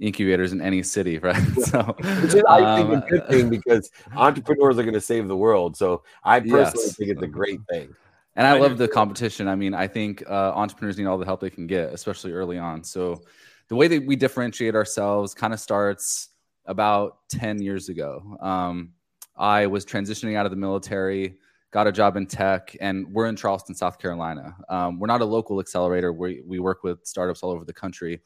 [0.00, 1.42] incubators in any city, right?
[1.62, 1.82] so,
[2.22, 5.36] Which is, I think, um, a good thing because entrepreneurs are going to save the
[5.36, 5.76] world.
[5.76, 6.96] So, I personally yes.
[6.96, 7.94] think it's a great thing.
[8.36, 9.46] And I, I love the competition.
[9.46, 12.58] I mean, I think uh, entrepreneurs need all the help they can get, especially early
[12.58, 12.82] on.
[12.82, 13.22] So,
[13.68, 16.30] the way that we differentiate ourselves kind of starts
[16.66, 18.36] about 10 years ago.
[18.40, 18.92] Um,
[19.36, 21.36] I was transitioning out of the military,
[21.70, 24.54] got a job in tech, and we're in Charleston, South Carolina.
[24.68, 26.12] Um, we're not a local accelerator.
[26.12, 28.20] We, we work with startups all over the country.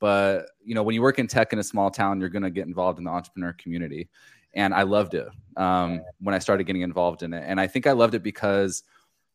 [0.00, 2.50] But you know, when you work in tech in a small town, you're going to
[2.50, 4.08] get involved in the entrepreneur community,
[4.52, 7.44] and I loved it um, when I started getting involved in it.
[7.46, 8.82] And I think I loved it because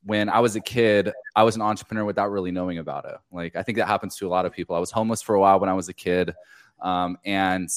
[0.03, 3.15] when I was a kid, I was an entrepreneur without really knowing about it.
[3.31, 4.75] Like I think that happens to a lot of people.
[4.75, 6.33] I was homeless for a while when I was a kid,
[6.81, 7.69] um, and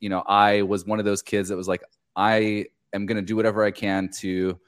[0.00, 1.82] you know, I was one of those kids that was like,
[2.16, 4.58] I am going to do whatever I can to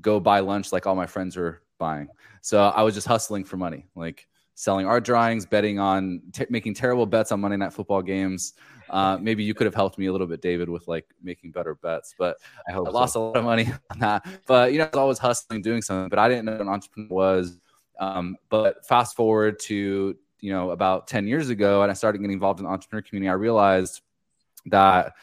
[0.00, 2.08] go buy lunch like all my friends were buying.
[2.40, 3.86] So I was just hustling for money.
[3.94, 8.54] Like selling art drawings, betting on t- making terrible bets on Monday Night Football games.
[8.90, 11.74] Uh, maybe you could have helped me a little bit, David, with like making better
[11.76, 12.14] bets.
[12.18, 12.36] But
[12.68, 14.26] I, hope I lost a lot of money on that.
[14.46, 16.08] But you know, I was always hustling, doing something.
[16.08, 17.58] But I didn't know what an entrepreneur was.
[17.98, 22.32] Um, but fast forward to you know about ten years ago, and I started getting
[22.32, 23.30] involved in the entrepreneur community.
[23.30, 24.00] I realized
[24.66, 25.14] that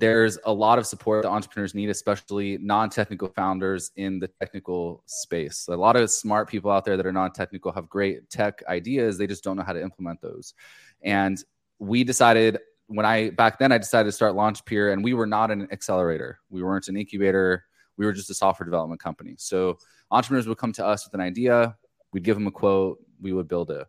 [0.00, 5.68] there's a lot of support that entrepreneurs need, especially non-technical founders in the technical space.
[5.68, 9.18] A lot of smart people out there that are non-technical have great tech ideas.
[9.18, 10.54] They just don't know how to implement those.
[11.02, 11.42] And
[11.78, 15.50] we decided when I back then I decided to start LaunchPeer, and we were not
[15.50, 16.40] an accelerator.
[16.48, 17.64] We weren't an incubator.
[17.98, 19.34] We were just a software development company.
[19.38, 19.78] So
[20.10, 21.76] entrepreneurs would come to us with an idea.
[22.12, 22.98] We'd give them a quote.
[23.20, 23.86] We would build it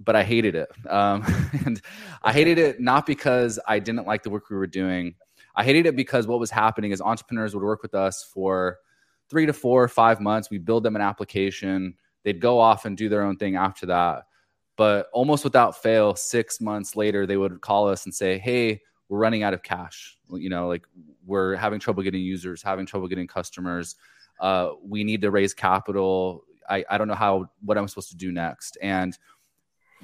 [0.00, 0.68] but I hated it.
[0.88, 1.24] Um,
[1.64, 1.80] and
[2.22, 5.14] I hated it not because I didn't like the work we were doing.
[5.54, 8.78] I hated it because what was happening is entrepreneurs would work with us for
[9.28, 10.50] three to four or five months.
[10.50, 11.94] We build them an application.
[12.22, 14.24] They'd go off and do their own thing after that.
[14.76, 19.18] But almost without fail, six months later, they would call us and say, Hey, we're
[19.18, 20.16] running out of cash.
[20.30, 20.86] You know, like
[21.26, 23.96] we're having trouble getting users, having trouble getting customers.
[24.40, 26.44] Uh, we need to raise capital.
[26.70, 28.78] I, I don't know how, what I'm supposed to do next.
[28.80, 29.18] And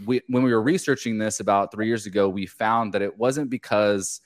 [0.04, 3.50] we, when we were researching this about three years ago, we found that it wasn't
[3.50, 4.20] because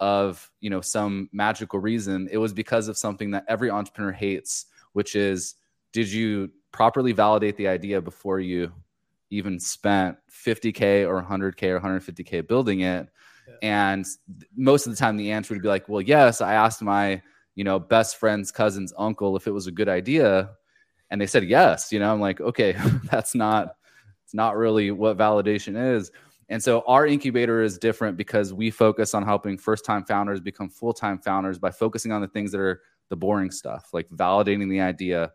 [0.00, 2.28] of you know some magical reason.
[2.32, 5.54] It was because of something that every entrepreneur hates, which is
[5.92, 8.72] did you properly validate the idea before you
[9.28, 13.08] even spent 50k or 100k or 150k building it?
[13.46, 13.54] Yeah.
[13.62, 14.06] And
[14.56, 17.22] most of the time, the answer would be like, "Well, yes, I asked my
[17.54, 20.50] you know best friend's cousin's uncle if it was a good idea."
[21.10, 21.92] And they said yes.
[21.92, 22.76] You know, I'm like, okay,
[23.10, 23.74] that's not
[24.30, 26.12] it's not really what validation is.
[26.50, 30.68] And so our incubator is different because we focus on helping first time founders become
[30.68, 34.70] full time founders by focusing on the things that are the boring stuff, like validating
[34.70, 35.32] the idea,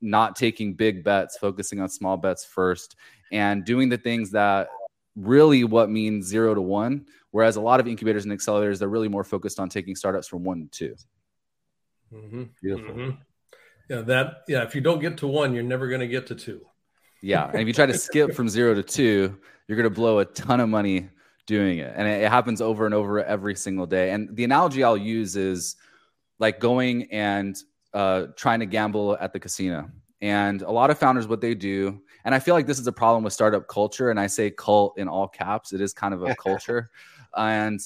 [0.00, 2.96] not taking big bets, focusing on small bets first,
[3.30, 4.70] and doing the things that
[5.14, 7.06] really what means zero to one.
[7.30, 10.42] Whereas a lot of incubators and accelerators, they're really more focused on taking startups from
[10.42, 10.96] one to
[12.10, 12.42] 2 mm-hmm.
[12.60, 12.92] Beautiful.
[12.92, 13.10] Mm-hmm.
[13.88, 14.64] Yeah, that yeah.
[14.64, 16.66] If you don't get to one, you're never going to get to two.
[17.22, 20.18] Yeah, and if you try to skip from zero to two, you're going to blow
[20.18, 21.08] a ton of money
[21.46, 24.10] doing it, and it, happens over and over every single day.
[24.10, 25.76] And the analogy I'll use is
[26.40, 27.56] like going and
[27.94, 29.88] uh, trying to gamble at the casino.
[30.20, 32.92] And a lot of founders, what they do, and I feel like this is a
[32.92, 35.72] problem with startup culture, and I say cult in all caps.
[35.72, 36.90] It is kind of a culture,
[37.36, 37.80] and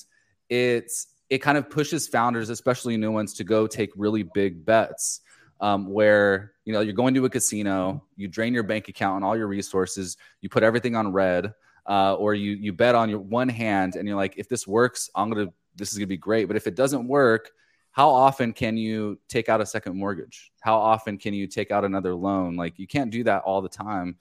[0.49, 5.21] it's it kind of pushes founders, especially new ones, to go take really big bets
[5.61, 9.25] um, where you know you're going to a casino, you drain your bank account and
[9.25, 11.55] all your resources, you put everything on red,
[11.89, 15.11] uh, or you you bet on your one hand, and you're like, if this works,
[15.15, 16.47] I'm gonna this is gonna be great.
[16.47, 17.51] But if it doesn't work,
[17.93, 20.53] how often can you take out a second mortgage?
[20.61, 22.57] How often can you take out another loan?
[22.57, 24.17] Like you can't do that all the time.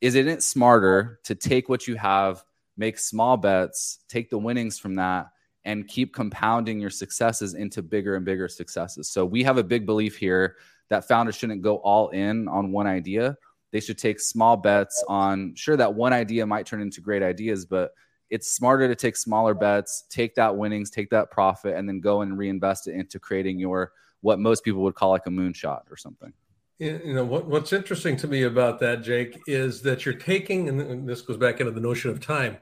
[0.00, 2.44] Isn't it smarter to take what you have,
[2.76, 5.30] make small bets, take the winnings from that,
[5.68, 9.06] and keep compounding your successes into bigger and bigger successes.
[9.10, 10.56] So we have a big belief here
[10.88, 13.36] that founders shouldn't go all in on one idea.
[13.70, 17.66] They should take small bets on sure that one idea might turn into great ideas,
[17.66, 17.90] but
[18.30, 22.22] it's smarter to take smaller bets, take that winnings, take that profit, and then go
[22.22, 25.98] and reinvest it into creating your what most people would call like a moonshot or
[25.98, 26.32] something.
[26.78, 31.06] You know what, what's interesting to me about that, Jake, is that you're taking, and
[31.06, 32.56] this goes back into the notion of time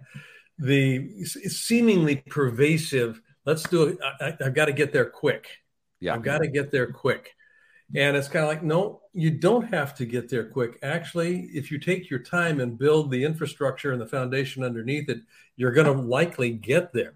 [0.59, 3.21] the seemingly pervasive.
[3.45, 3.99] Let's do it.
[4.21, 5.49] I, have got to get there quick.
[6.01, 6.14] Yeah.
[6.14, 7.35] I've got to get there quick.
[7.95, 10.79] And it's kind of like no you don't have to get there quick.
[10.83, 15.21] Actually if you take your time and build the infrastructure and the foundation underneath it
[15.57, 17.14] you're going to likely get there.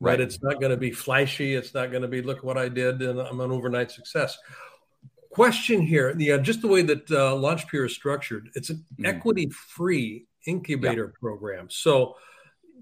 [0.00, 0.20] Right, right?
[0.20, 1.54] it's not going to be flashy.
[1.54, 4.38] It's not going to be look what i did and i'm an overnight success.
[5.30, 9.06] Question here yeah just the way that uh, launchpeer is structured it's an mm.
[9.06, 11.20] equity free incubator yeah.
[11.20, 11.68] program.
[11.68, 12.16] So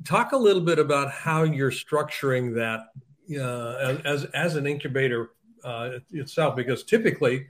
[0.05, 2.89] talk a little bit about how you're structuring that
[3.41, 5.31] uh, as as an incubator
[5.65, 7.47] uh, itself, because typically,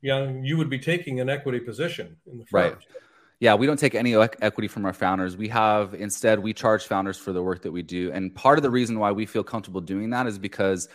[0.00, 2.62] you know, you would be taking an equity position in the firm.
[2.62, 2.76] Right.
[3.38, 5.36] Yeah, we don't take any equity from our founders.
[5.36, 8.62] We have instead we charge founders for the work that we do, and part of
[8.62, 10.88] the reason why we feel comfortable doing that is because,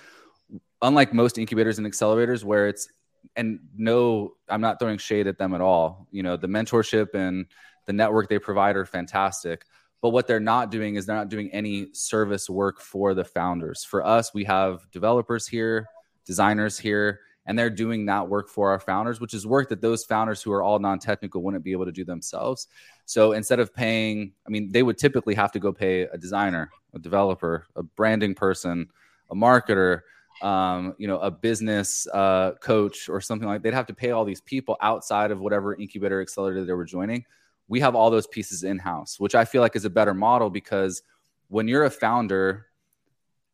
[0.82, 2.88] unlike most incubators and accelerators, where it's
[3.36, 6.08] and no, I'm not throwing shade at them at all.
[6.12, 7.48] You know, the mentorship and
[7.88, 9.66] the network they provide are fantastic
[10.06, 13.84] but what they're not doing is they're not doing any service work for the founders.
[13.84, 15.88] For us, we have developers here,
[16.28, 20.06] designers here, and they're doing that work for our founders, which is work that those
[20.06, 22.68] founders who are all non technical wouldn't be able to do themselves.
[23.08, 26.70] So instead of paying, I mean, they would typically have to go pay a designer,
[26.94, 28.88] a developer, a branding person,
[29.32, 30.02] a marketer,
[30.44, 33.64] um, you know, a business uh, coach or something like.
[33.64, 37.26] They'd have to pay all these people outside of whatever incubator accelerator they were joining
[37.68, 40.50] we have all those pieces in house, which I feel like is a better model
[40.50, 41.02] because
[41.48, 42.68] when you're a founder,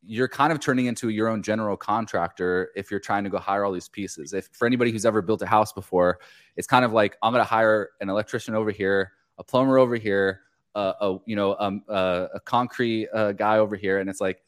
[0.05, 3.64] you're kind of turning into your own general contractor if you're trying to go hire
[3.64, 4.34] all these pieces.
[4.34, 6.20] If for anybody who's ever built a house before,
[6.55, 9.95] it's kind of like I'm going to hire an electrician over here, a plumber over
[9.95, 10.41] here,
[10.76, 14.41] uh, a you know um, uh, a concrete uh, guy over here, and it's like,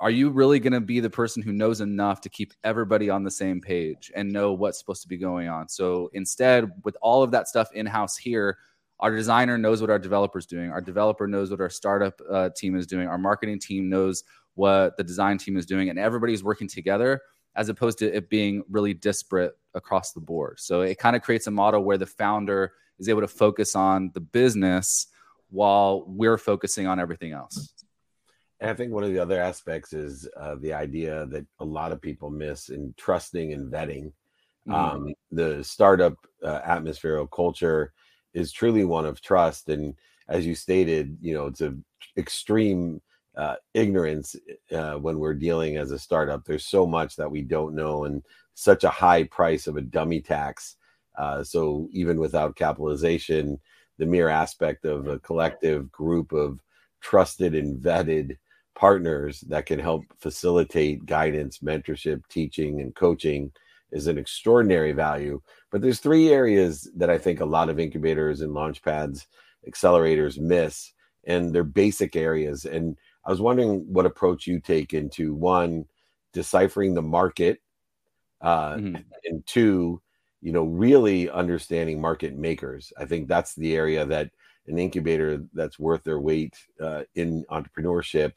[0.00, 3.22] are you really going to be the person who knows enough to keep everybody on
[3.22, 5.68] the same page and know what's supposed to be going on?
[5.68, 8.58] So instead, with all of that stuff in house here,
[9.00, 10.70] our designer knows what our developer's doing.
[10.70, 13.08] Our developer knows what our startup uh, team is doing.
[13.08, 14.24] Our marketing team knows
[14.54, 17.20] what the design team is doing, and everybody's working together
[17.56, 20.60] as opposed to it being really disparate across the board.
[20.60, 24.10] So it kind of creates a model where the founder is able to focus on
[24.14, 25.08] the business
[25.48, 27.72] while we're focusing on everything else.
[28.60, 31.92] And I think one of the other aspects is uh, the idea that a lot
[31.92, 34.12] of people miss in trusting and vetting.
[34.68, 34.74] Mm-hmm.
[34.74, 37.92] Um, the startup uh, atmosphere or culture
[38.34, 39.68] is truly one of trust.
[39.68, 39.94] And
[40.28, 41.74] as you stated, you know, it's a
[42.16, 43.00] extreme
[43.36, 44.36] uh, ignorance
[44.72, 46.44] uh, when we're dealing as a startup.
[46.44, 48.22] There's so much that we don't know, and
[48.54, 50.76] such a high price of a dummy tax.
[51.16, 53.58] Uh, so even without capitalization,
[53.98, 56.60] the mere aspect of a collective group of
[57.00, 58.36] trusted and vetted
[58.74, 63.52] partners that can help facilitate guidance, mentorship, teaching, and coaching
[63.92, 65.40] is an extraordinary value.
[65.70, 69.26] But there's three areas that I think a lot of incubators and launchpads,
[69.68, 70.92] accelerators miss,
[71.24, 72.64] and they're basic areas.
[72.64, 75.84] And I was wondering what approach you take into one,
[76.32, 77.60] deciphering the market,
[78.40, 78.96] uh, mm-hmm.
[79.24, 80.00] and two,
[80.40, 82.92] you know, really understanding market makers.
[82.98, 84.30] I think that's the area that
[84.66, 88.32] an incubator that's worth their weight uh, in entrepreneurship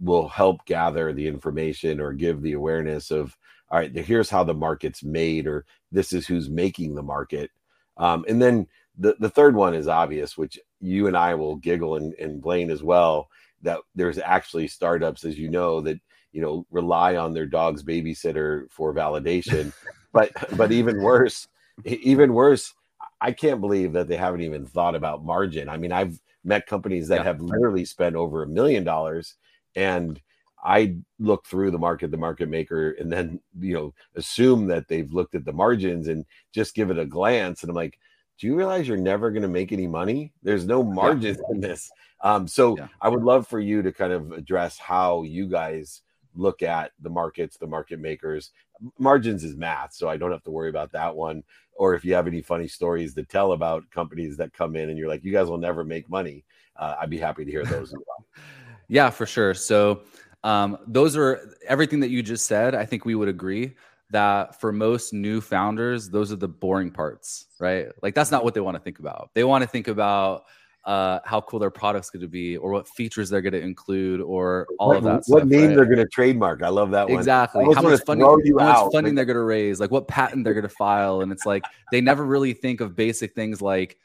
[0.00, 3.36] will help gather the information or give the awareness of
[3.70, 7.50] all right here's how the market's made or this is who's making the market
[7.96, 8.66] um, and then
[8.98, 12.70] the, the third one is obvious which you and i will giggle and, and blaine
[12.70, 13.28] as well
[13.64, 15.98] that there's actually startups, as you know, that
[16.32, 19.72] you know rely on their dog's babysitter for validation.
[20.12, 21.48] but but even worse,
[21.84, 22.72] even worse,
[23.20, 25.68] I can't believe that they haven't even thought about margin.
[25.68, 27.24] I mean, I've met companies that yeah.
[27.24, 29.34] have literally spent over a million dollars
[29.74, 30.20] and
[30.64, 35.12] I look through the market, the market maker, and then you know assume that they've
[35.12, 37.62] looked at the margins and just give it a glance.
[37.62, 37.98] And I'm like,
[38.38, 40.32] do you realize you're never going to make any money?
[40.42, 41.54] There's no margins yeah.
[41.54, 41.90] in this.
[42.22, 42.88] Um, so yeah.
[43.00, 46.02] I would love for you to kind of address how you guys
[46.34, 48.50] look at the markets, the market makers.
[48.98, 51.44] Margins is math, so I don't have to worry about that one.
[51.76, 54.98] Or if you have any funny stories to tell about companies that come in and
[54.98, 56.44] you're like, you guys will never make money,
[56.76, 58.26] uh, I'd be happy to hear those as well.
[58.88, 59.54] yeah, for sure.
[59.54, 60.02] So
[60.44, 62.76] um, those are everything that you just said.
[62.76, 63.74] I think we would agree
[64.10, 67.88] that for most new founders, those are the boring parts, right?
[68.02, 69.30] Like that's not what they want to think about.
[69.34, 70.44] They want to think about
[70.84, 74.20] uh, how cool their product's going to be, or what features they're going to include,
[74.20, 75.22] or all what, of that.
[75.26, 75.76] What stuff, name right?
[75.76, 76.62] they're going to trademark?
[76.62, 77.16] I love that one.
[77.16, 77.64] Exactly.
[77.74, 78.26] How much funding?
[78.26, 79.80] How much funding they're going to raise?
[79.80, 81.22] Like what patent they're going to file?
[81.22, 83.96] And it's like they never really think of basic things like,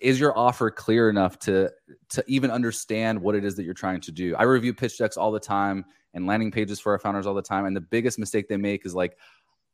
[0.00, 1.70] is your offer clear enough to
[2.10, 4.34] to even understand what it is that you're trying to do?
[4.36, 5.84] I review pitch decks all the time
[6.14, 8.86] and landing pages for our founders all the time, and the biggest mistake they make
[8.86, 9.16] is like,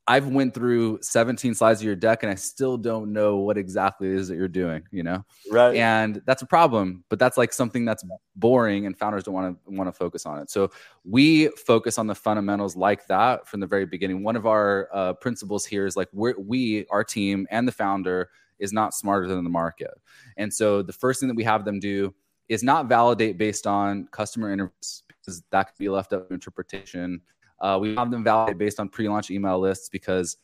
[0.07, 4.09] I've went through 17 slides of your deck and I still don't know what exactly
[4.09, 5.25] it is that you're doing, you know?
[5.51, 5.77] Right.
[5.77, 8.05] And that's a problem, but that's like something that's
[8.37, 10.51] boring and founders don't want to want to focus on it.
[10.51, 10.70] So
[11.05, 14.22] we focus on the fundamentals like that from the very beginning.
[14.22, 18.29] One of our uh, principles here is like we're, we, our team and the founder
[18.59, 19.91] is not smarter than the market.
[20.37, 22.15] And so the first thing that we have them do
[22.49, 27.21] is not validate based on customer interviews because that could be left up to interpretation
[27.61, 30.37] uh, we have them validate based on pre-launch email lists because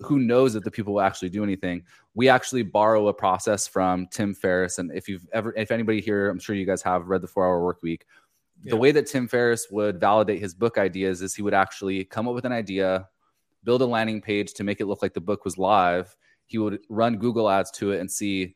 [0.00, 1.82] who knows if the people will actually do anything.
[2.14, 6.30] We actually borrow a process from Tim Ferriss, and if you've ever, if anybody here,
[6.30, 8.06] I'm sure you guys have read the Four Hour Work Week.
[8.62, 8.70] Yeah.
[8.70, 12.26] The way that Tim Ferriss would validate his book ideas is he would actually come
[12.26, 13.08] up with an idea,
[13.64, 16.16] build a landing page to make it look like the book was live.
[16.46, 18.54] He would run Google ads to it and see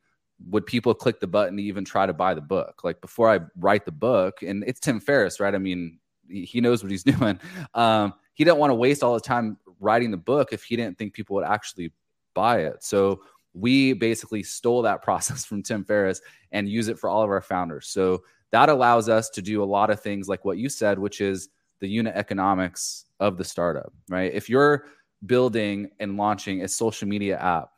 [0.48, 2.82] would people click the button to even try to buy the book.
[2.82, 5.54] Like before I write the book, and it's Tim Ferriss, right?
[5.54, 7.38] I mean, he knows what he's doing.
[7.74, 10.98] Um, he didn't want to waste all the time writing the book if he didn't
[10.98, 11.92] think people would actually
[12.34, 12.82] buy it.
[12.82, 13.20] So
[13.52, 16.20] we basically stole that process from Tim Ferriss
[16.52, 17.88] and use it for all of our founders.
[17.88, 21.20] So that allows us to do a lot of things like what you said, which
[21.20, 21.48] is
[21.80, 24.32] the unit economics of the startup, right?
[24.32, 24.86] If you're
[25.26, 27.70] building and launching a social media app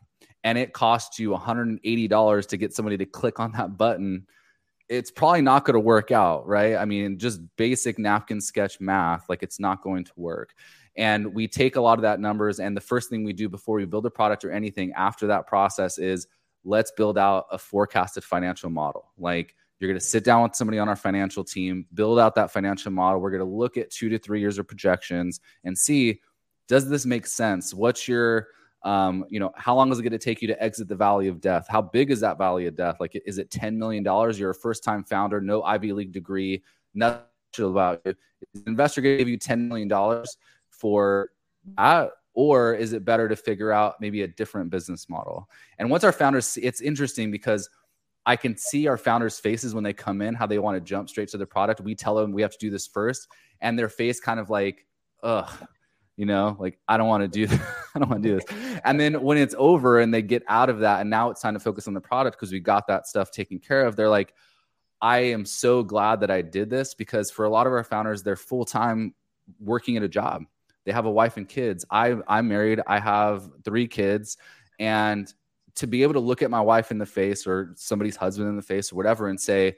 [0.45, 4.27] and it costs you $180 to get somebody to click on that button
[4.93, 6.77] it's probably not going to work out, right?
[6.77, 10.55] I mean, just basic napkin sketch math, like it's not going to work.
[10.97, 13.77] And we take a lot of that numbers, and the first thing we do before
[13.77, 16.27] we build a product or anything after that process is
[16.65, 19.11] let's build out a forecasted financial model.
[19.17, 22.51] Like you're going to sit down with somebody on our financial team, build out that
[22.51, 23.21] financial model.
[23.21, 26.21] We're going to look at two to three years of projections and see
[26.69, 27.75] does this make sense?
[27.75, 28.49] What's your
[28.85, 31.29] um, you know, how long is it going to take you to exit the valley
[31.29, 31.67] of death?
[31.69, 32.97] How big is that valley of death?
[32.99, 34.05] Like, is it $10 million?
[34.05, 36.63] You're a first time founder, no Ivy League degree,
[36.95, 37.23] nothing
[37.59, 38.15] about you.
[38.55, 40.25] Is investor give you $10 million
[40.71, 41.31] for
[41.77, 42.11] that?
[42.35, 45.49] Or is it better to figure out maybe a different business model?
[45.79, 47.69] And once our founders, it's interesting because
[48.25, 51.09] I can see our founders' faces when they come in, how they want to jump
[51.09, 51.81] straight to the product.
[51.81, 53.29] We tell them we have to do this first,
[53.61, 54.87] and their face kind of like,
[55.23, 55.51] ugh,
[56.23, 57.53] you know, like I don't want to do,
[57.97, 58.81] I don't want to do this.
[58.85, 61.55] And then when it's over and they get out of that, and now it's time
[61.55, 63.97] to focus on the product because we got that stuff taken care of.
[63.97, 64.33] They're like,
[65.01, 68.23] I am so glad that I did this because for a lot of our founders,
[68.23, 69.17] they're full time
[69.59, 70.45] working at a job.
[70.85, 71.85] They have a wife and kids.
[71.91, 72.81] I, I'm married.
[72.87, 74.37] I have three kids,
[74.79, 75.27] and
[75.75, 78.55] to be able to look at my wife in the face or somebody's husband in
[78.55, 79.75] the face or whatever and say,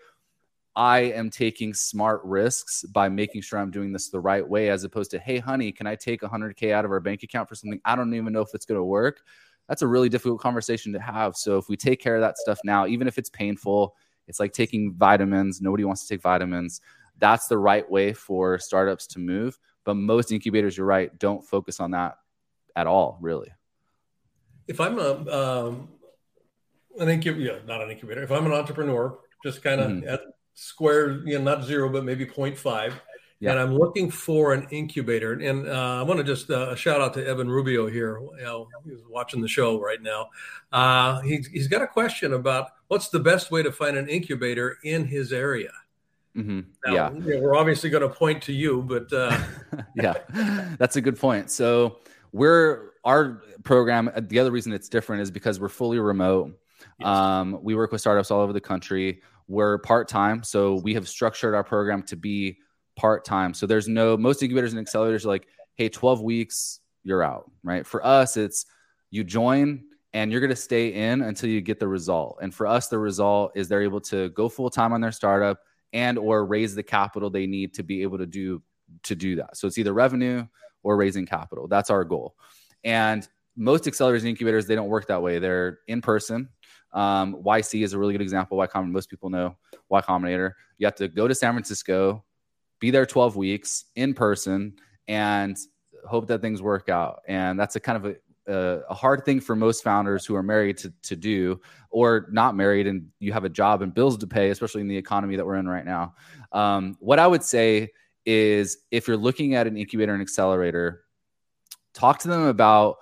[0.76, 4.82] I am taking smart risks by making sure I'm doing this the right way, as
[4.82, 7.80] opposed to, hey, honey, can I take 100K out of our bank account for something
[7.84, 9.20] I don't even know if it's going to work?
[9.68, 11.36] That's a really difficult conversation to have.
[11.36, 13.94] So if we take care of that stuff now, even if it's painful,
[14.26, 15.60] it's like taking vitamins.
[15.60, 16.80] Nobody wants to take vitamins.
[17.18, 19.58] That's the right way for startups to move.
[19.84, 22.16] But most incubators, you're right, don't focus on that
[22.74, 23.52] at all, really.
[24.66, 25.88] If I'm a um,
[26.98, 28.22] an incubator, yeah, not an incubator.
[28.22, 30.08] If I'm an entrepreneur, just kind of mm-hmm.
[30.08, 30.20] at
[30.54, 32.94] square, you know, not zero, but maybe 0.5.
[33.40, 33.50] Yeah.
[33.50, 35.32] And I'm looking for an incubator.
[35.32, 38.18] And uh, I want to just uh, shout out to Evan Rubio here.
[38.38, 40.28] You know, he's watching the show right now.
[40.72, 44.78] Uh, he's, he's got a question about what's the best way to find an incubator
[44.84, 45.72] in his area.
[46.36, 46.60] Mm-hmm.
[46.86, 47.12] Now, yeah.
[47.12, 49.38] You know, we're obviously going to point to you, but uh,
[49.96, 50.14] yeah,
[50.78, 51.50] that's a good point.
[51.50, 51.98] So
[52.32, 54.10] we're our program.
[54.16, 56.58] The other reason it's different is because we're fully remote.
[56.98, 57.08] Yes.
[57.08, 59.22] Um, we work with startups all over the country.
[59.46, 62.58] We're part time, so we have structured our program to be
[62.96, 63.54] part time.
[63.54, 67.86] So there's no most incubators and accelerators are like, hey, 12 weeks, you're out, right?
[67.86, 68.66] For us, it's
[69.10, 72.38] you join and you're going to stay in until you get the result.
[72.40, 75.58] And for us, the result is they're able to go full time on their startup
[75.92, 78.62] and or raise the capital they need to be able to do
[79.02, 79.56] to do that.
[79.56, 80.46] So it's either revenue
[80.82, 81.66] or raising capital.
[81.68, 82.36] That's our goal.
[82.84, 83.26] And
[83.56, 85.38] most accelerators and incubators, they don't work that way.
[85.38, 86.48] They're in person.
[86.94, 88.56] Um, YC is a really good example.
[88.56, 89.56] Y Combinator, most people know
[89.88, 90.52] Y Combinator.
[90.78, 92.24] You have to go to San Francisco,
[92.78, 94.74] be there 12 weeks in person,
[95.08, 95.56] and
[96.06, 97.22] hope that things work out.
[97.26, 100.42] And that's a kind of a, a, a, hard thing for most founders who are
[100.42, 104.26] married to, to do or not married and you have a job and bills to
[104.26, 106.14] pay, especially in the economy that we're in right now.
[106.52, 107.90] Um, what I would say
[108.26, 111.04] is if you're looking at an incubator and accelerator,
[111.94, 112.96] talk to them about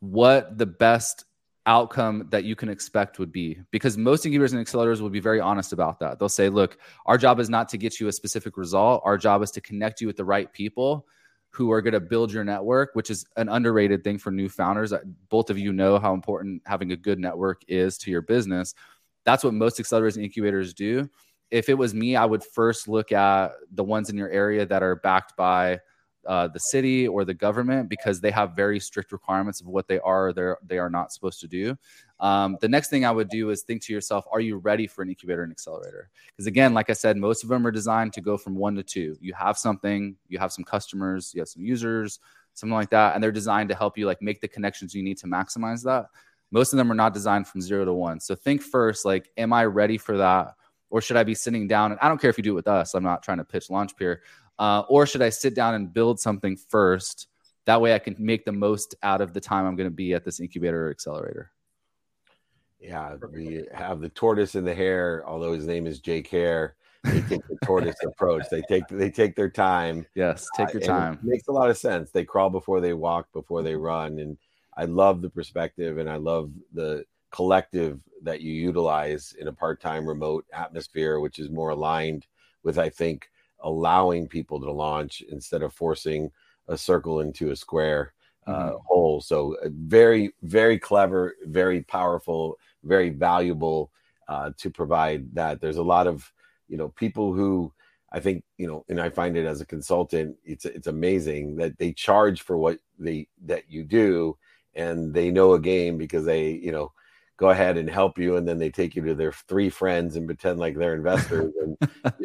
[0.00, 1.23] what the best
[1.66, 5.40] outcome that you can expect would be because most incubators and accelerators will be very
[5.40, 6.18] honest about that.
[6.18, 9.02] They'll say, look, our job is not to get you a specific result.
[9.04, 11.06] Our job is to connect you with the right people
[11.50, 14.92] who are going to build your network, which is an underrated thing for new founders.
[15.28, 18.74] Both of you know how important having a good network is to your business.
[19.24, 21.08] That's what most accelerators and incubators do.
[21.50, 24.82] If it was me, I would first look at the ones in your area that
[24.82, 25.80] are backed by
[26.26, 29.98] uh, the city or the government because they have very strict requirements of what they
[30.00, 31.76] are or they are not supposed to do.
[32.20, 35.02] Um, the next thing I would do is think to yourself, are you ready for
[35.02, 36.08] an incubator and accelerator?
[36.28, 38.82] Because again, like I said, most of them are designed to go from one to
[38.82, 39.16] two.
[39.20, 42.20] You have something, you have some customers, you have some users,
[42.54, 45.18] something like that, and they're designed to help you like make the connections you need
[45.18, 46.06] to maximize that.
[46.50, 48.20] Most of them are not designed from zero to one.
[48.20, 50.54] So think first, like, am I ready for that?
[50.88, 51.90] Or should I be sitting down?
[51.90, 52.94] And I don't care if you do it with us.
[52.94, 54.18] I'm not trying to pitch Launchpeer,
[54.58, 57.28] uh, or should I sit down and build something first?
[57.66, 60.12] That way I can make the most out of the time I'm going to be
[60.12, 61.50] at this incubator or accelerator.
[62.78, 66.76] Yeah, we have the tortoise and the hare, although his name is Jake Hare.
[67.02, 68.44] They take the tortoise approach.
[68.50, 70.06] They take they take their time.
[70.14, 71.18] Yes, take your uh, time.
[71.22, 72.10] makes a lot of sense.
[72.10, 74.18] They crawl before they walk, before they run.
[74.18, 74.36] And
[74.76, 80.06] I love the perspective and I love the collective that you utilize in a part-time
[80.06, 82.26] remote atmosphere, which is more aligned
[82.62, 83.28] with, I think,
[83.64, 86.30] allowing people to launch instead of forcing
[86.68, 88.14] a circle into a square
[88.46, 88.76] uh, mm-hmm.
[88.86, 89.20] hole.
[89.20, 93.90] So uh, very, very clever, very powerful, very valuable
[94.28, 95.60] uh, to provide that.
[95.60, 96.30] There's a lot of
[96.68, 97.72] you know people who
[98.14, 101.78] I think you know, and I find it as a consultant, it's it's amazing that
[101.78, 104.38] they charge for what they that you do,
[104.74, 106.92] and they know a game because they you know
[107.36, 110.26] go ahead and help you and then they take you to their three friends and
[110.26, 111.76] pretend like they're investors and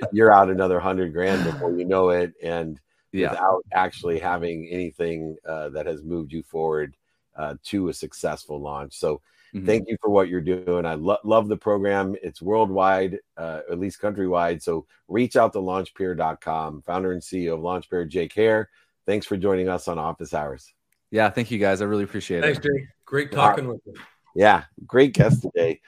[0.12, 2.80] you're out another hundred grand before you know it and
[3.12, 3.32] yeah.
[3.32, 6.96] without actually having anything uh, that has moved you forward
[7.36, 9.22] uh, to a successful launch so
[9.54, 9.66] Mm-hmm.
[9.66, 10.86] Thank you for what you're doing.
[10.86, 12.16] I lo- love the program.
[12.22, 14.62] It's worldwide, uh, at least countrywide.
[14.62, 16.84] So reach out to launchpeer.com.
[16.84, 18.70] Founder and CEO of Launchpeer, Jake Hare.
[19.08, 20.72] Thanks for joining us on Office Hours.
[21.10, 21.82] Yeah, thank you guys.
[21.82, 22.62] I really appreciate Thanks, it.
[22.62, 22.90] Thanks, Jake.
[23.06, 23.74] Great talking right.
[23.74, 24.02] with you.
[24.36, 25.82] Yeah, great guest today.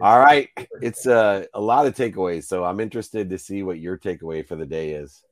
[0.00, 0.48] All right.
[0.82, 2.44] It's uh, a lot of takeaways.
[2.44, 5.22] So I'm interested to see what your takeaway for the day is.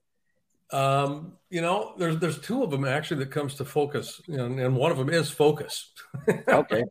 [0.70, 4.46] Um, you know, there's there's two of them actually that comes to focus, you know,
[4.46, 5.92] and one of them is focus.
[6.48, 6.82] Okay.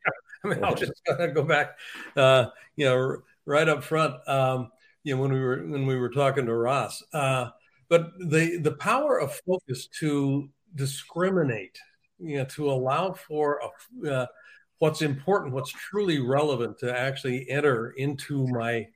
[0.46, 0.92] I mean, I'll just
[1.34, 1.78] go back,
[2.18, 4.16] uh, you know, right up front.
[4.28, 4.72] Um,
[5.04, 7.50] you know, when we were when we were talking to Ross, uh,
[7.90, 11.78] but the the power of focus to discriminate,
[12.20, 13.62] you know, to allow for
[14.04, 14.26] a, uh,
[14.80, 18.88] what's important, what's truly relevant to actually enter into my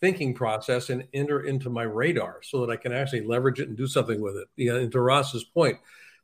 [0.00, 3.76] thinking process and enter into my radar so that I can actually leverage it and
[3.76, 4.48] do something with it.
[4.56, 5.78] Know, and to Ross's point,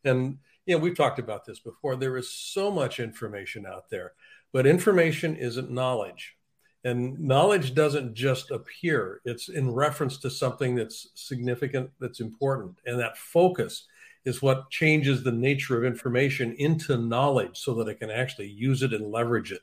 [0.04, 1.96] and you know, we've talked about this before.
[1.96, 4.12] There is so much information out there,
[4.52, 6.36] but information isn't knowledge.
[6.84, 12.76] And knowledge doesn't just appear, it's in reference to something that's significant, that's important.
[12.86, 13.86] And that focus
[14.24, 18.82] is what changes the nature of information into knowledge so that I can actually use
[18.82, 19.62] it and leverage it.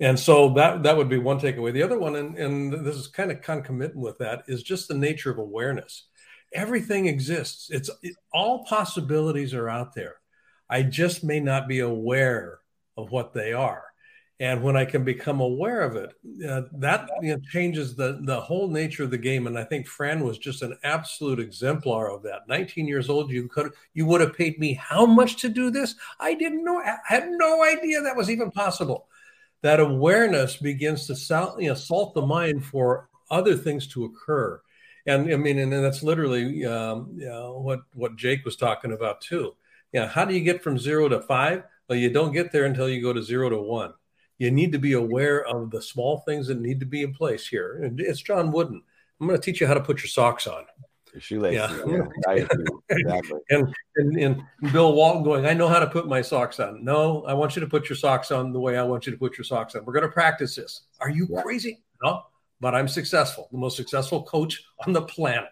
[0.00, 1.72] And so that that would be one takeaway.
[1.72, 4.94] The other one, and, and this is kind of concomitant with that, is just the
[4.94, 6.06] nature of awareness.
[6.52, 7.70] Everything exists.
[7.70, 10.16] It's it, all possibilities are out there.
[10.68, 12.58] I just may not be aware
[12.96, 13.84] of what they are.
[14.42, 16.14] And when I can become aware of it,
[16.48, 19.46] uh, that you know, changes the the whole nature of the game.
[19.46, 22.48] And I think Fran was just an absolute exemplar of that.
[22.48, 25.94] 19 years old, you could you would have paid me how much to do this?
[26.18, 26.78] I didn't know.
[26.78, 29.06] I had no idea that was even possible
[29.62, 34.60] that awareness begins to salt, you know, the mind for other things to occur.
[35.06, 39.20] And I mean, and, that's literally um, you know, what what Jake was talking about
[39.20, 39.54] too.
[39.92, 41.62] Yeah, how do you get from zero to five?
[41.88, 43.94] Well, you don't get there until you go to zero to one.
[44.42, 47.46] You need to be aware of the small things that need to be in place
[47.46, 47.80] here.
[47.82, 48.82] And it's John Wooden.
[49.20, 50.64] I'm going to teach you how to put your socks on
[51.20, 51.78] shoelaces.
[51.86, 51.86] Yeah.
[51.86, 52.06] yeah
[52.88, 53.40] exactly.
[53.50, 56.84] and, and, and Bill Walton going, I know how to put my socks on.
[56.84, 59.18] No, I want you to put your socks on the way I want you to
[59.18, 59.84] put your socks on.
[59.84, 60.82] We're going to practice this.
[61.00, 61.42] Are you yeah.
[61.42, 61.82] crazy?
[62.02, 62.24] No,
[62.60, 65.50] but I'm successful, the most successful coach on the planet.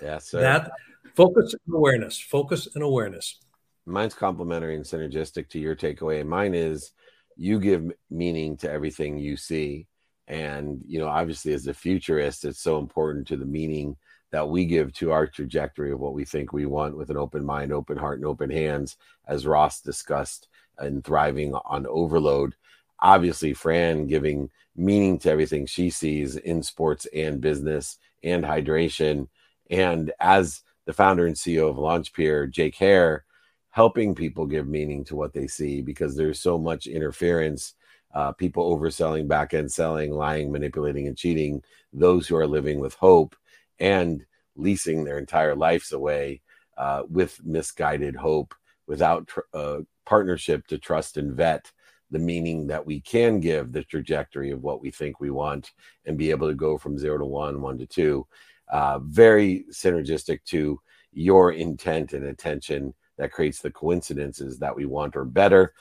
[0.00, 0.40] Yeah, sir.
[0.40, 0.70] That
[1.14, 3.40] focus and awareness, focus and awareness.
[3.86, 6.20] Mine's complementary and synergistic to your takeaway.
[6.20, 6.92] And mine is
[7.38, 9.86] you give meaning to everything you see.
[10.26, 13.96] And, you know, obviously, as a futurist, it's so important to the meaning
[14.30, 17.44] that we give to our trajectory of what we think we want with an open
[17.44, 22.54] mind, open heart, and open hands, as Ross discussed, and thriving on overload.
[23.00, 29.28] Obviously, Fran giving meaning to everything she sees in sports and business and hydration.
[29.70, 33.24] And as the founder and CEO of LaunchPeer, Jake Hare,
[33.70, 37.74] helping people give meaning to what they see because there's so much interference,
[38.14, 41.62] uh, people overselling, back end selling, lying, manipulating, and cheating.
[41.92, 43.36] Those who are living with hope
[43.78, 44.24] and
[44.56, 46.40] leasing their entire lives away
[46.76, 48.54] uh, with misguided hope
[48.86, 51.70] without tr- uh, partnership to trust and vet
[52.10, 55.72] the meaning that we can give the trajectory of what we think we want
[56.06, 58.26] and be able to go from zero to one, one to two.
[58.68, 60.80] Uh, very synergistic to
[61.12, 65.74] your intent and attention that creates the coincidences that we want or better.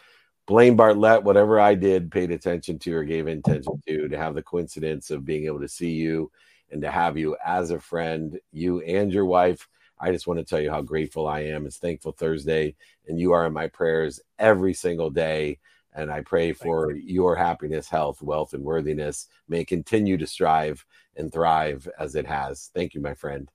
[0.48, 4.42] Blaine Bartlett, whatever I did, paid attention to or gave intention to, to have the
[4.42, 6.32] coincidence of being able to see you
[6.72, 9.68] and to have you as a friend, you and your wife.
[10.00, 11.66] I just want to tell you how grateful I am.
[11.66, 12.76] It's Thankful Thursday,
[13.08, 15.60] and you are in my prayers every single day.
[15.94, 19.28] And I pray for your happiness, health, wealth, and worthiness.
[19.48, 20.86] May continue to strive
[21.16, 22.70] and thrive as it has.
[22.74, 23.50] Thank you, my friend.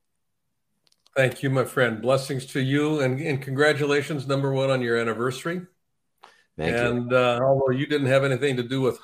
[1.16, 2.00] Thank you, my friend.
[2.00, 5.62] Blessings to you, and, and congratulations, number one, on your anniversary.
[6.56, 7.16] Thank and you.
[7.16, 8.98] Uh, although you didn't have anything to do with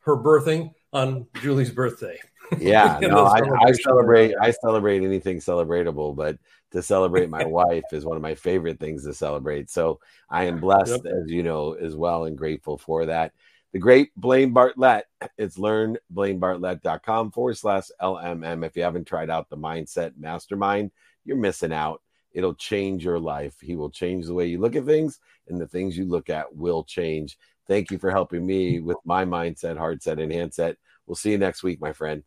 [0.00, 2.18] her birthing on Julie's birthday
[2.58, 6.38] yeah no I, I, celebrate i celebrate anything celebratable but
[6.72, 10.00] to celebrate my wife is one of my favorite things to celebrate so
[10.30, 11.14] i am blessed yep.
[11.14, 13.32] as you know as well and grateful for that
[13.72, 15.06] the great blaine bartlett
[15.36, 20.90] it's learnblainebartlett.com forward slash lmm if you haven't tried out the mindset mastermind
[21.28, 22.02] you're missing out
[22.32, 25.68] it'll change your life he will change the way you look at things and the
[25.68, 30.02] things you look at will change thank you for helping me with my mindset heart
[30.02, 30.76] set and handset
[31.06, 32.24] we'll see you next week my friend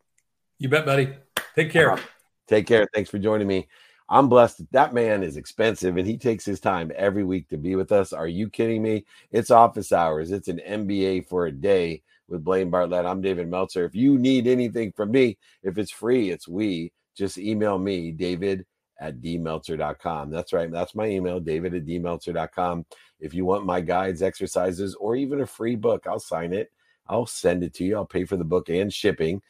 [0.61, 1.09] you bet, buddy.
[1.55, 1.93] Take care.
[1.93, 1.99] Uh,
[2.47, 2.87] take care.
[2.93, 3.67] Thanks for joining me.
[4.07, 4.61] I'm blessed.
[4.71, 8.13] That man is expensive and he takes his time every week to be with us.
[8.13, 9.05] Are you kidding me?
[9.31, 10.29] It's office hours.
[10.29, 13.07] It's an MBA for a day with Blaine Bartlett.
[13.07, 13.85] I'm David Meltzer.
[13.85, 16.91] If you need anything from me, if it's free, it's we.
[17.17, 18.67] Just email me, David
[19.01, 20.29] at dmeltzer.com.
[20.29, 20.71] That's right.
[20.71, 22.85] That's my email, David at dmeltzer.com.
[23.19, 26.71] If you want my guides, exercises, or even a free book, I'll sign it.
[27.07, 27.97] I'll send it to you.
[27.97, 29.41] I'll pay for the book and shipping.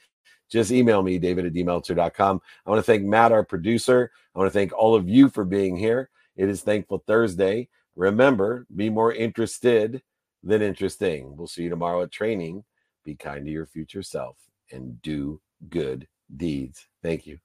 [0.49, 2.41] Just email me, david at dmeltzer.com.
[2.66, 4.12] I want to thank Matt, our producer.
[4.34, 6.10] I want to thank all of you for being here.
[6.36, 7.70] It is Thankful Thursday.
[7.95, 10.02] Remember, be more interested
[10.43, 11.36] than interesting.
[11.36, 12.64] We'll see you tomorrow at training.
[13.04, 14.38] Be kind to your future self
[14.72, 16.88] and do good deeds.
[17.04, 17.38] Thank you.